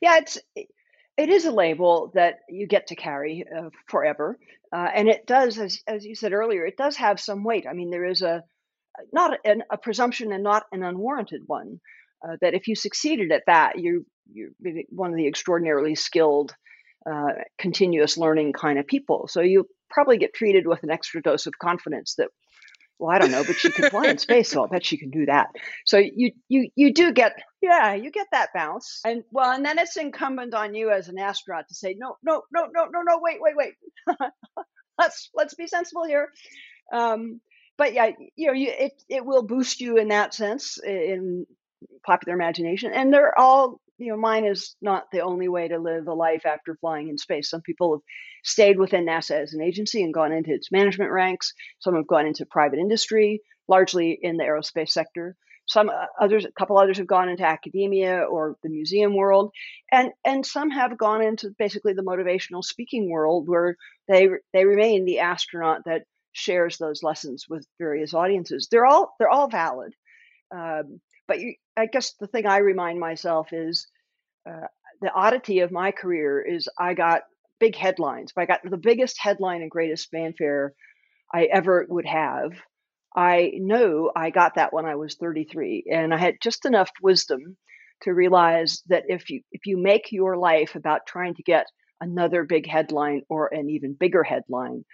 Yeah 0.00 0.18
it's 0.18 0.38
it 0.54 1.28
is 1.28 1.46
a 1.46 1.50
label 1.50 2.12
that 2.14 2.40
you 2.48 2.66
get 2.66 2.88
to 2.88 2.96
carry 2.96 3.44
uh, 3.56 3.70
forever 3.88 4.38
uh, 4.72 4.88
and 4.94 5.08
it 5.08 5.26
does 5.26 5.58
as, 5.58 5.80
as 5.86 6.04
you 6.04 6.14
said 6.14 6.32
earlier 6.32 6.64
it 6.64 6.76
does 6.76 6.96
have 6.96 7.18
some 7.18 7.42
weight. 7.42 7.66
I 7.68 7.72
mean 7.72 7.90
there 7.90 8.06
is 8.06 8.22
a 8.22 8.44
not 9.12 9.38
an, 9.44 9.64
a 9.70 9.76
presumption 9.76 10.32
and 10.32 10.44
not 10.44 10.64
an 10.70 10.84
unwarranted 10.84 11.42
one 11.46 11.80
uh, 12.26 12.36
that 12.40 12.54
if 12.54 12.68
you 12.68 12.76
succeeded 12.76 13.32
at 13.32 13.42
that 13.46 13.78
you 13.78 14.06
you're 14.32 14.50
one 14.90 15.10
of 15.10 15.16
the 15.16 15.26
extraordinarily 15.26 15.94
skilled 15.94 16.54
uh, 17.10 17.32
continuous 17.58 18.16
learning 18.16 18.52
kind 18.52 18.78
of 18.78 18.86
people. 18.86 19.28
So 19.28 19.40
you 19.40 19.68
probably 19.90 20.18
get 20.18 20.34
treated 20.34 20.66
with 20.66 20.82
an 20.82 20.90
extra 20.90 21.22
dose 21.22 21.46
of 21.46 21.58
confidence 21.58 22.14
that, 22.18 22.28
well, 22.98 23.14
I 23.14 23.18
don't 23.18 23.30
know, 23.30 23.44
but 23.44 23.56
she 23.56 23.70
can 23.70 23.90
fly 23.90 24.06
in 24.06 24.18
space, 24.18 24.50
so 24.50 24.62
I'll 24.62 24.68
bet 24.68 24.84
she 24.84 24.96
can 24.96 25.10
do 25.10 25.26
that. 25.26 25.48
So 25.84 25.98
you 25.98 26.32
you 26.48 26.70
you 26.74 26.94
do 26.94 27.12
get 27.12 27.34
yeah, 27.62 27.94
you 27.94 28.10
get 28.10 28.26
that 28.32 28.50
bounce. 28.54 29.00
And 29.04 29.22
well, 29.30 29.52
and 29.52 29.64
then 29.64 29.78
it's 29.78 29.96
incumbent 29.96 30.54
on 30.54 30.74
you 30.74 30.90
as 30.90 31.08
an 31.08 31.18
astronaut 31.18 31.68
to 31.68 31.74
say, 31.74 31.94
no, 31.98 32.16
no, 32.22 32.42
no, 32.52 32.66
no, 32.72 32.86
no, 32.90 33.02
no, 33.02 33.18
wait, 33.20 33.38
wait, 33.40 33.54
wait. 33.56 33.74
let's 34.98 35.30
let's 35.34 35.54
be 35.54 35.66
sensible 35.66 36.04
here. 36.04 36.28
Um, 36.92 37.40
but 37.78 37.92
yeah, 37.92 38.10
you 38.36 38.46
know, 38.46 38.52
you, 38.54 38.72
it 38.76 38.92
it 39.08 39.24
will 39.24 39.42
boost 39.42 39.80
you 39.80 39.98
in 39.98 40.08
that 40.08 40.34
sense 40.34 40.78
in 40.82 41.46
popular 42.04 42.34
imagination, 42.34 42.92
and 42.92 43.12
they're 43.12 43.38
all 43.38 43.80
you 43.98 44.10
know, 44.12 44.16
mine 44.16 44.44
is 44.44 44.76
not 44.82 45.04
the 45.10 45.20
only 45.20 45.48
way 45.48 45.68
to 45.68 45.78
live 45.78 46.06
a 46.06 46.14
life 46.14 46.44
after 46.44 46.76
flying 46.76 47.08
in 47.08 47.18
space. 47.18 47.48
Some 47.50 47.62
people 47.62 47.94
have 47.94 48.02
stayed 48.44 48.78
within 48.78 49.06
NASA 49.06 49.42
as 49.42 49.54
an 49.54 49.62
agency 49.62 50.02
and 50.02 50.12
gone 50.12 50.32
into 50.32 50.52
its 50.52 50.70
management 50.70 51.10
ranks. 51.10 51.52
Some 51.80 51.94
have 51.94 52.06
gone 52.06 52.26
into 52.26 52.46
private 52.46 52.78
industry, 52.78 53.40
largely 53.68 54.18
in 54.20 54.36
the 54.36 54.44
aerospace 54.44 54.90
sector. 54.90 55.36
Some 55.68 55.88
uh, 55.88 56.06
others, 56.20 56.44
a 56.44 56.52
couple 56.52 56.78
others 56.78 56.98
have 56.98 57.08
gone 57.08 57.28
into 57.28 57.44
academia 57.44 58.20
or 58.20 58.56
the 58.62 58.68
museum 58.68 59.16
world, 59.16 59.50
and 59.90 60.12
and 60.24 60.46
some 60.46 60.70
have 60.70 60.96
gone 60.96 61.24
into 61.24 61.50
basically 61.58 61.92
the 61.92 62.02
motivational 62.02 62.62
speaking 62.62 63.10
world, 63.10 63.48
where 63.48 63.76
they 64.08 64.28
they 64.52 64.64
remain 64.64 65.04
the 65.04 65.20
astronaut 65.20 65.82
that 65.86 66.04
shares 66.32 66.76
those 66.78 67.02
lessons 67.02 67.46
with 67.48 67.66
various 67.80 68.14
audiences. 68.14 68.68
They're 68.70 68.86
all 68.86 69.14
they're 69.18 69.30
all 69.30 69.48
valid. 69.48 69.92
Um, 70.54 71.00
but 71.28 71.40
you, 71.40 71.54
I 71.76 71.86
guess 71.86 72.14
the 72.20 72.26
thing 72.26 72.46
I 72.46 72.58
remind 72.58 73.00
myself 73.00 73.52
is 73.52 73.86
uh, 74.48 74.66
the 75.00 75.12
oddity 75.12 75.60
of 75.60 75.72
my 75.72 75.90
career 75.90 76.40
is 76.40 76.68
I 76.78 76.94
got 76.94 77.22
big 77.58 77.76
headlines. 77.76 78.32
I 78.36 78.46
got 78.46 78.60
the 78.64 78.76
biggest 78.76 79.18
headline 79.20 79.62
and 79.62 79.70
greatest 79.70 80.10
fanfare 80.10 80.72
I 81.32 81.44
ever 81.44 81.86
would 81.88 82.06
have. 82.06 82.52
I 83.14 83.52
know 83.54 84.10
I 84.14 84.30
got 84.30 84.56
that 84.56 84.72
when 84.72 84.84
I 84.84 84.96
was 84.96 85.14
33, 85.14 85.84
and 85.90 86.12
I 86.12 86.18
had 86.18 86.34
just 86.42 86.66
enough 86.66 86.90
wisdom 87.02 87.56
to 88.02 88.12
realize 88.12 88.82
that 88.88 89.04
if 89.08 89.30
you 89.30 89.40
if 89.52 89.62
you 89.64 89.78
make 89.78 90.12
your 90.12 90.36
life 90.36 90.74
about 90.74 91.06
trying 91.06 91.34
to 91.34 91.42
get 91.42 91.66
another 92.00 92.44
big 92.44 92.68
headline 92.68 93.22
or 93.30 93.48
an 93.52 93.70
even 93.70 93.94
bigger 93.94 94.22
headline, 94.22 94.84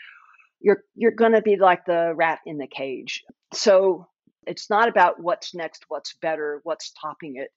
you're 0.61 0.83
you're 0.95 1.11
going 1.11 1.33
to 1.33 1.43
be 1.43 1.57
like 1.57 1.85
the 1.85 2.13
rat 2.15 2.39
in 2.47 2.59
the 2.59 2.69
cage. 2.69 3.25
So 3.53 4.07
it's 4.47 4.71
not 4.71 4.89
about 4.89 5.21
what's 5.21 5.55
next, 5.55 5.85
what's 5.89 6.15
better, 6.15 6.61
what's 6.65 6.93
topping 6.93 7.37
it. 7.37 7.51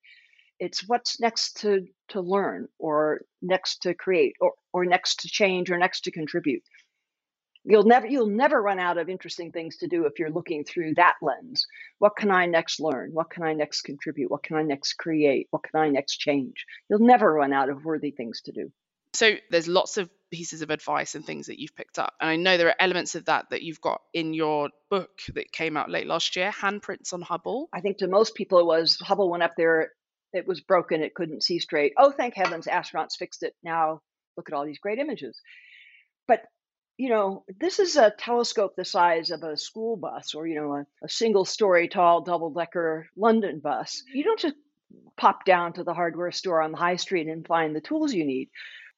It's 0.59 0.87
what's 0.87 1.19
next 1.19 1.57
to 1.61 1.85
to 2.09 2.21
learn 2.21 2.67
or 2.79 3.21
next 3.41 3.81
to 3.83 3.93
create 3.93 4.35
or, 4.39 4.53
or 4.71 4.85
next 4.85 5.19
to 5.21 5.27
change 5.27 5.69
or 5.69 5.77
next 5.77 6.01
to 6.01 6.11
contribute. 6.11 6.63
You'll 7.65 7.83
never 7.83 8.07
you'll 8.07 8.27
never 8.27 8.61
run 8.61 8.79
out 8.79 8.97
of 8.97 9.09
interesting 9.09 9.51
things 9.51 9.77
to 9.77 9.87
do 9.87 10.05
if 10.05 10.19
you're 10.19 10.29
looking 10.29 10.63
through 10.63 10.93
that 10.95 11.15
lens. 11.21 11.65
What 11.99 12.15
can 12.15 12.31
I 12.31 12.45
next 12.45 12.79
learn? 12.79 13.09
What 13.11 13.31
can 13.31 13.43
I 13.43 13.53
next 13.53 13.81
contribute? 13.81 14.31
What 14.31 14.43
can 14.43 14.55
I 14.55 14.61
next 14.61 14.93
create? 14.93 15.47
What 15.49 15.63
can 15.63 15.79
I 15.79 15.89
next 15.89 16.17
change? 16.17 16.65
You'll 16.89 16.99
never 16.99 17.33
run 17.33 17.51
out 17.51 17.69
of 17.69 17.83
worthy 17.83 18.11
things 18.11 18.41
to 18.43 18.51
do. 18.51 18.71
So 19.15 19.35
there's 19.49 19.67
lots 19.67 19.97
of 19.97 20.09
pieces 20.31 20.61
of 20.61 20.69
advice 20.69 21.15
and 21.15 21.25
things 21.25 21.47
that 21.47 21.59
you've 21.59 21.75
picked 21.75 21.97
up. 21.99 22.13
And 22.19 22.29
I 22.29 22.35
know 22.35 22.57
there 22.57 22.67
are 22.67 22.75
elements 22.79 23.15
of 23.15 23.25
that 23.25 23.45
that 23.51 23.63
you've 23.63 23.81
got 23.81 24.01
in 24.13 24.33
your 24.33 24.69
book 24.89 25.11
that 25.33 25.51
came 25.51 25.77
out 25.77 25.89
late 25.89 26.07
last 26.07 26.35
year, 26.35 26.51
Handprints 26.51 27.13
on 27.13 27.21
Hubble. 27.21 27.69
I 27.73 27.81
think 27.81 27.97
to 27.97 28.07
most 28.07 28.35
people 28.35 28.59
it 28.59 28.65
was 28.65 28.97
Hubble 29.01 29.29
went 29.29 29.43
up 29.43 29.53
there, 29.55 29.91
it 30.33 30.47
was 30.47 30.61
broken, 30.61 31.01
it 31.01 31.15
couldn't 31.15 31.43
see 31.43 31.59
straight. 31.59 31.93
Oh, 31.97 32.11
thank 32.11 32.35
heavens, 32.35 32.67
astronauts 32.67 33.15
fixed 33.17 33.43
it. 33.43 33.53
Now 33.63 34.01
look 34.35 34.49
at 34.49 34.53
all 34.53 34.65
these 34.65 34.79
great 34.79 34.99
images. 34.99 35.39
But 36.27 36.41
you 36.97 37.09
know, 37.09 37.43
this 37.59 37.79
is 37.79 37.97
a 37.97 38.13
telescope 38.17 38.75
the 38.77 38.85
size 38.85 39.29
of 39.29 39.43
a 39.43 39.57
school 39.57 39.97
bus 39.97 40.33
or, 40.33 40.47
you 40.47 40.55
know, 40.55 40.73
a, 40.73 40.85
a 41.03 41.09
single 41.09 41.43
story 41.43 41.89
tall 41.89 42.21
double 42.21 42.51
decker 42.51 43.07
London 43.17 43.59
bus. 43.59 44.01
You 44.13 44.23
don't 44.23 44.39
just 44.39 44.55
pop 45.17 45.43
down 45.45 45.73
to 45.73 45.83
the 45.83 45.93
hardware 45.93 46.31
store 46.31 46.61
on 46.61 46.71
the 46.71 46.77
high 46.77 46.95
street 46.95 47.27
and 47.27 47.45
find 47.45 47.75
the 47.75 47.81
tools 47.81 48.13
you 48.13 48.25
need. 48.25 48.49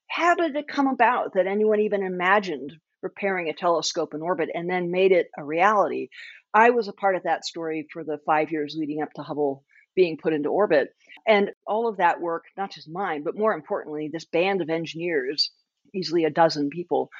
How 0.08 0.34
did 0.34 0.56
it 0.56 0.68
come 0.68 0.86
about 0.86 1.34
that 1.34 1.46
anyone 1.46 1.80
even 1.80 2.02
imagined 2.02 2.72
repairing 3.02 3.48
a 3.48 3.54
telescope 3.54 4.14
in 4.14 4.22
orbit 4.22 4.48
and 4.52 4.68
then 4.68 4.90
made 4.90 5.12
it 5.12 5.28
a 5.36 5.44
reality? 5.44 6.08
I 6.52 6.70
was 6.70 6.88
a 6.88 6.92
part 6.92 7.14
of 7.14 7.24
that 7.24 7.44
story 7.44 7.86
for 7.92 8.04
the 8.04 8.18
five 8.26 8.50
years 8.50 8.74
leading 8.76 9.02
up 9.02 9.12
to 9.14 9.22
Hubble 9.22 9.64
being 9.94 10.16
put 10.16 10.32
into 10.32 10.48
orbit. 10.48 10.90
And 11.26 11.50
all 11.66 11.88
of 11.88 11.98
that 11.98 12.20
work, 12.20 12.44
not 12.56 12.72
just 12.72 12.88
mine, 12.88 13.22
but 13.22 13.36
more 13.36 13.52
importantly, 13.52 14.08
this 14.12 14.24
band 14.24 14.62
of 14.62 14.70
engineers, 14.70 15.50
easily 15.94 16.24
a 16.24 16.30
dozen 16.30 16.70
people, 16.70 17.10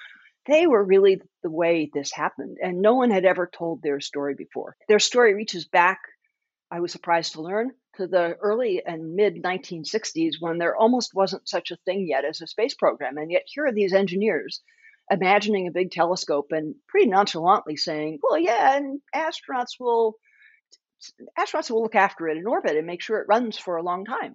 they 0.47 0.67
were 0.67 0.83
really 0.83 1.21
the 1.43 1.51
way 1.51 1.91
this 1.93 2.13
happened. 2.13 2.57
And 2.63 2.81
no 2.81 2.95
one 2.95 3.11
had 3.11 3.25
ever 3.25 3.51
told 3.53 3.83
their 3.83 4.01
story 4.01 4.35
before. 4.35 4.77
Their 4.89 4.99
story 4.99 5.35
reaches 5.35 5.67
back, 5.67 5.99
I 6.71 6.81
was 6.81 6.93
surprised 6.93 7.33
to 7.35 7.43
learn, 7.43 7.73
to 7.99 8.07
the 8.07 8.35
early 8.41 8.83
and 8.85 9.15
mid 9.15 9.43
1960s 9.43 10.35
when 10.41 10.59
there 10.59 10.77
almost 10.77 11.15
wasn't 11.15 11.49
such 11.49 11.71
a 11.71 11.77
thing 11.85 12.07
yet 12.09 12.25
as 12.25 12.41
a 12.41 12.47
space 12.47 12.75
program. 12.75 13.19
And 13.19 13.31
yet 13.31 13.43
here 13.47 13.67
are 13.67 13.73
these 13.73 13.93
engineers 13.93 14.63
imagining 15.11 15.67
a 15.67 15.73
big 15.73 15.91
telescope 15.91 16.53
and 16.53 16.75
pretty 16.87 17.09
nonchalantly 17.09 17.77
saying, 17.77 18.21
well, 18.23 18.39
yeah, 18.39 18.77
and 18.77 19.01
astronauts 19.15 19.79
will 19.79 20.17
astronauts 21.39 21.71
will 21.71 21.83
look 21.83 21.95
after 21.95 22.29
it 22.29 22.39
in 22.39 22.47
orbit 22.47 22.77
and 22.77 22.87
make 22.87 23.03
sure 23.03 23.19
it 23.19 23.29
runs 23.29 23.59
for 23.59 23.77
a 23.77 23.83
long 23.83 24.05
time. 24.05 24.35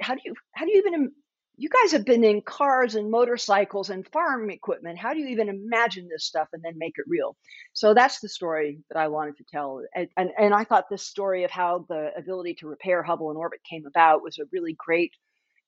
How 0.00 0.14
do 0.14 0.20
you 0.24 0.34
how 0.52 0.64
do 0.64 0.72
you 0.72 0.82
even 0.86 1.12
you 1.58 1.68
guys 1.70 1.92
have 1.92 2.04
been 2.04 2.22
in 2.22 2.42
cars 2.42 2.94
and 2.94 3.10
motorcycles 3.10 3.88
and 3.88 4.06
farm 4.08 4.50
equipment. 4.50 4.98
How 4.98 5.14
do 5.14 5.20
you 5.20 5.28
even 5.28 5.48
imagine 5.48 6.08
this 6.08 6.24
stuff 6.24 6.48
and 6.52 6.62
then 6.62 6.76
make 6.76 6.94
it 6.96 7.06
real? 7.08 7.36
So 7.72 7.94
that's 7.94 8.20
the 8.20 8.28
story 8.28 8.80
that 8.90 8.98
I 8.98 9.08
wanted 9.08 9.38
to 9.38 9.44
tell. 9.44 9.82
And, 9.94 10.08
and, 10.16 10.30
and 10.38 10.54
I 10.54 10.64
thought 10.64 10.90
this 10.90 11.06
story 11.06 11.44
of 11.44 11.50
how 11.50 11.86
the 11.88 12.10
ability 12.16 12.54
to 12.56 12.68
repair 12.68 13.02
Hubble 13.02 13.30
in 13.30 13.36
orbit 13.38 13.60
came 13.68 13.86
about 13.86 14.22
was 14.22 14.38
a 14.38 14.44
really 14.52 14.76
great 14.78 15.12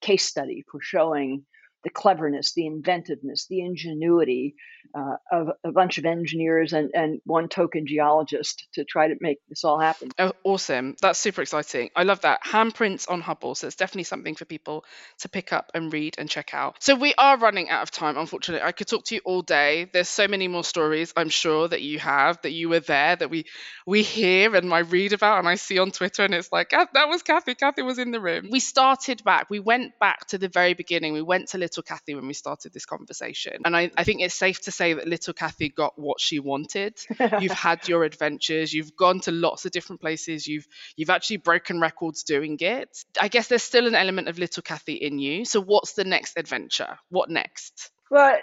case 0.03 0.25
study 0.25 0.65
for 0.71 0.81
showing 0.81 1.45
the 1.85 1.91
cleverness, 1.91 2.55
the 2.55 2.67
inventiveness, 2.67 3.47
the 3.49 3.61
ingenuity 3.61 4.55
uh, 4.97 5.17
of 5.31 5.49
a 5.65 5.71
bunch 5.71 5.99
of 5.99 6.07
engineers 6.07 6.73
and, 6.73 6.91
and 6.95 7.21
one 7.25 7.49
token 7.49 7.87
geologist 7.87 8.67
to 8.73 8.85
try 8.85 9.09
to 9.09 9.15
make 9.21 9.39
this 9.49 9.63
all 9.63 9.79
happen. 9.79 10.11
Oh, 10.19 10.33
awesome. 10.45 10.97
That's 11.01 11.19
super 11.19 11.43
exciting. 11.43 11.91
I 11.95 12.05
love 12.05 12.23
that. 12.23 12.43
Handprints 12.43 13.11
on 13.11 13.21
Hubble. 13.21 13.55
So 13.55 13.67
it's 13.67 13.77
definitely 13.77 14.05
something 14.05 14.35
for 14.35 14.45
people 14.45 14.85
to 15.19 15.29
pick 15.29 15.53
up 15.53 15.71
and 15.75 15.93
read 15.93 16.17
and 16.19 16.29
check 16.29 16.55
out. 16.55 16.83
So 16.83 16.95
we 16.95 17.15
are 17.19 17.39
running 17.39 17.69
out 17.69 17.83
of 17.83 17.91
time, 17.91 18.17
unfortunately. 18.17 18.67
I 18.67 18.73
could 18.73 18.89
talk 18.89 19.05
to 19.07 19.15
you 19.15 19.21
all 19.25 19.43
day. 19.43 19.89
There's 19.93 20.09
so 20.09 20.27
many 20.27 20.49
more 20.49 20.65
stories 20.65 21.13
I'm 21.17 21.29
sure 21.29 21.69
that 21.69 21.83
you 21.83 21.99
have, 21.99 22.41
that 22.43 22.53
you 22.53 22.71
were 22.71 22.81
there, 22.81 23.15
that 23.15 23.31
we 23.31 23.45
we 23.87 24.03
hear 24.03 24.55
and 24.55 24.73
I 24.73 24.81
read 24.81 25.13
about 25.13 25.39
and 25.39 25.49
I 25.49 25.55
see 25.55 25.79
on 25.79 25.91
Twitter 25.91 26.25
and 26.25 26.35
it's 26.35 26.51
like, 26.53 26.71
that 26.71 27.09
was 27.09 27.23
Kathy. 27.23 27.55
Kathy 27.55 27.83
was 27.83 27.99
in 27.99 28.11
the 28.11 28.21
room. 28.21 28.49
We 28.51 28.61
started 28.61 29.23
back. 29.23 29.49
We 29.51 29.61
went 29.61 29.99
back 29.99 30.27
to 30.29 30.39
the 30.39 30.49
very 30.49 30.75
beginning. 30.75 31.13
We 31.13 31.23
went 31.23 31.49
to 31.49 31.59
Little 31.69 31.83
Kathy 31.83 32.15
when 32.15 32.27
we 32.27 32.33
started 32.33 32.73
this 32.73 32.87
conversation. 32.87 33.61
And 33.63 33.77
I, 33.77 33.91
I 33.95 34.05
think 34.05 34.23
it's 34.23 34.35
safe 34.35 34.63
to 34.63 34.73
say 34.73 34.95
that 34.95 35.07
little 35.07 35.35
Kathy 35.35 35.69
got 35.69 35.99
what 35.99 36.19
she 36.19 36.39
wanted. 36.39 36.99
you've 37.41 37.53
had 37.53 37.87
your 37.89 38.05
adventures, 38.05 38.73
you've 38.73 38.97
gone 38.97 39.21
to 39.21 39.33
lots 39.33 39.67
of 39.67 39.73
different 39.73 40.01
places, 40.01 40.47
you've 40.47 40.67
you've 40.97 41.11
actually 41.11 41.37
broken 41.37 41.79
records 41.79 42.23
doing 42.23 42.57
it. 42.61 43.05
I 43.21 43.29
guess 43.29 43.49
there's 43.49 43.63
still 43.63 43.87
an 43.87 43.95
element 43.95 44.29
of 44.29 44.39
little 44.39 44.63
Kathy 44.63 44.95
in 44.95 45.19
you. 45.19 45.45
So 45.45 45.61
what's 45.61 45.93
the 45.93 46.05
next 46.05 46.39
adventure? 46.39 46.99
What 47.11 47.29
next? 47.29 47.91
Well, 48.11 48.39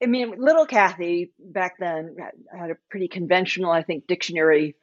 I 0.00 0.06
mean, 0.06 0.34
little 0.38 0.66
Kathy 0.66 1.32
back 1.40 1.74
then 1.80 2.16
had 2.56 2.70
a 2.70 2.76
pretty 2.88 3.08
conventional, 3.08 3.72
I 3.72 3.82
think, 3.82 4.06
dictionary 4.06 4.76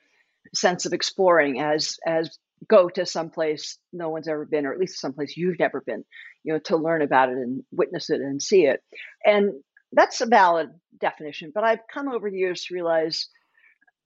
sense 0.54 0.86
of 0.86 0.92
exploring 0.92 1.62
as 1.62 2.00
as 2.06 2.38
go 2.68 2.90
to 2.90 3.06
someplace 3.06 3.78
no 3.94 4.10
one's 4.10 4.28
ever 4.28 4.46
been, 4.46 4.66
or 4.66 4.74
at 4.74 4.80
least 4.80 5.00
someplace 5.00 5.38
you've 5.38 5.60
never 5.60 5.80
been, 5.80 6.04
you 6.46 6.54
know, 6.54 6.60
to 6.60 6.78
learn 6.78 7.02
about 7.02 7.30
it 7.30 7.38
and 7.38 7.64
witness 7.72 8.10
it 8.10 8.22
and 8.22 8.42
see 8.42 8.66
it. 8.66 8.82
And 9.26 9.52
that's 9.92 10.22
a 10.22 10.28
valid 10.28 10.70
definition. 11.02 11.52
But 11.54 11.64
I've 11.64 11.80
come 11.92 12.08
over 12.08 12.30
the 12.30 12.38
years 12.38 12.66
to 12.66 12.76
realize, 12.76 13.28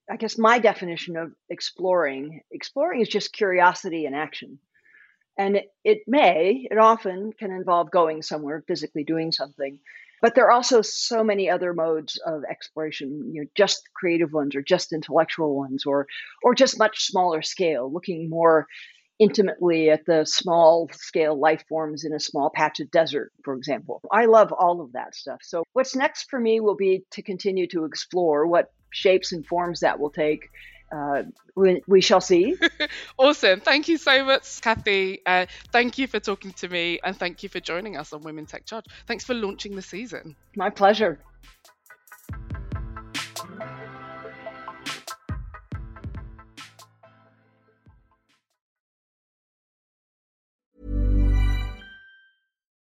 I 0.09 0.15
guess 0.15 0.37
my 0.37 0.57
definition 0.57 1.17
of 1.17 1.33
exploring, 1.49 2.41
exploring 2.51 3.01
is 3.01 3.09
just 3.09 3.33
curiosity 3.33 4.05
and 4.05 4.15
action. 4.15 4.57
And 5.37 5.57
it, 5.57 5.65
it 5.83 5.99
may, 6.07 6.65
it 6.71 6.77
often 6.77 7.31
can 7.37 7.51
involve 7.51 7.91
going 7.91 8.21
somewhere, 8.21 8.63
physically 8.67 9.03
doing 9.03 9.33
something. 9.33 9.79
But 10.21 10.35
there 10.35 10.45
are 10.45 10.51
also 10.51 10.81
so 10.81 11.23
many 11.23 11.49
other 11.49 11.73
modes 11.73 12.19
of 12.25 12.43
exploration, 12.49 13.31
you 13.33 13.41
know, 13.41 13.47
just 13.55 13.81
creative 13.93 14.31
ones 14.31 14.55
or 14.55 14.61
just 14.61 14.93
intellectual 14.93 15.55
ones 15.57 15.85
or 15.85 16.07
or 16.43 16.55
just 16.55 16.77
much 16.77 17.05
smaller 17.05 17.41
scale, 17.41 17.91
looking 17.91 18.29
more 18.29 18.67
intimately 19.19 19.89
at 19.89 20.05
the 20.05 20.25
small 20.25 20.89
scale 20.93 21.37
life 21.37 21.63
forms 21.67 22.05
in 22.05 22.13
a 22.13 22.19
small 22.19 22.49
patch 22.49 22.79
of 22.79 22.89
desert, 22.89 23.31
for 23.43 23.53
example. 23.53 24.01
I 24.11 24.25
love 24.25 24.53
all 24.53 24.81
of 24.81 24.93
that 24.93 25.13
stuff. 25.13 25.39
So 25.43 25.63
what's 25.73 25.95
next 25.95 26.29
for 26.29 26.39
me 26.39 26.61
will 26.61 26.75
be 26.75 27.03
to 27.11 27.21
continue 27.21 27.67
to 27.67 27.83
explore 27.83 28.47
what 28.47 28.71
shapes 28.91 29.33
and 29.33 29.45
forms 29.45 29.81
that 29.81 29.99
will 29.99 30.09
take 30.09 30.49
uh, 30.91 31.23
we, 31.55 31.81
we, 31.87 32.01
shall 32.01 32.21
see. 32.21 32.55
awesome. 33.17 33.59
Thank 33.59 33.87
you 33.87 33.97
so 33.97 34.25
much, 34.25 34.61
Kathy. 34.61 35.21
Uh, 35.25 35.45
thank 35.71 35.97
you 35.97 36.07
for 36.07 36.19
talking 36.19 36.51
to 36.53 36.67
me 36.67 36.99
and 37.03 37.15
thank 37.15 37.43
you 37.43 37.49
for 37.49 37.59
joining 37.59 37.95
us 37.95 38.11
on 38.13 38.21
Women 38.21 38.45
Tech 38.45 38.65
Charge. 38.65 38.85
Thanks 39.05 39.23
for 39.23 39.33
launching 39.33 39.75
the 39.75 39.81
season. 39.81 40.35
My 40.55 40.69
pleasure. 40.69 41.19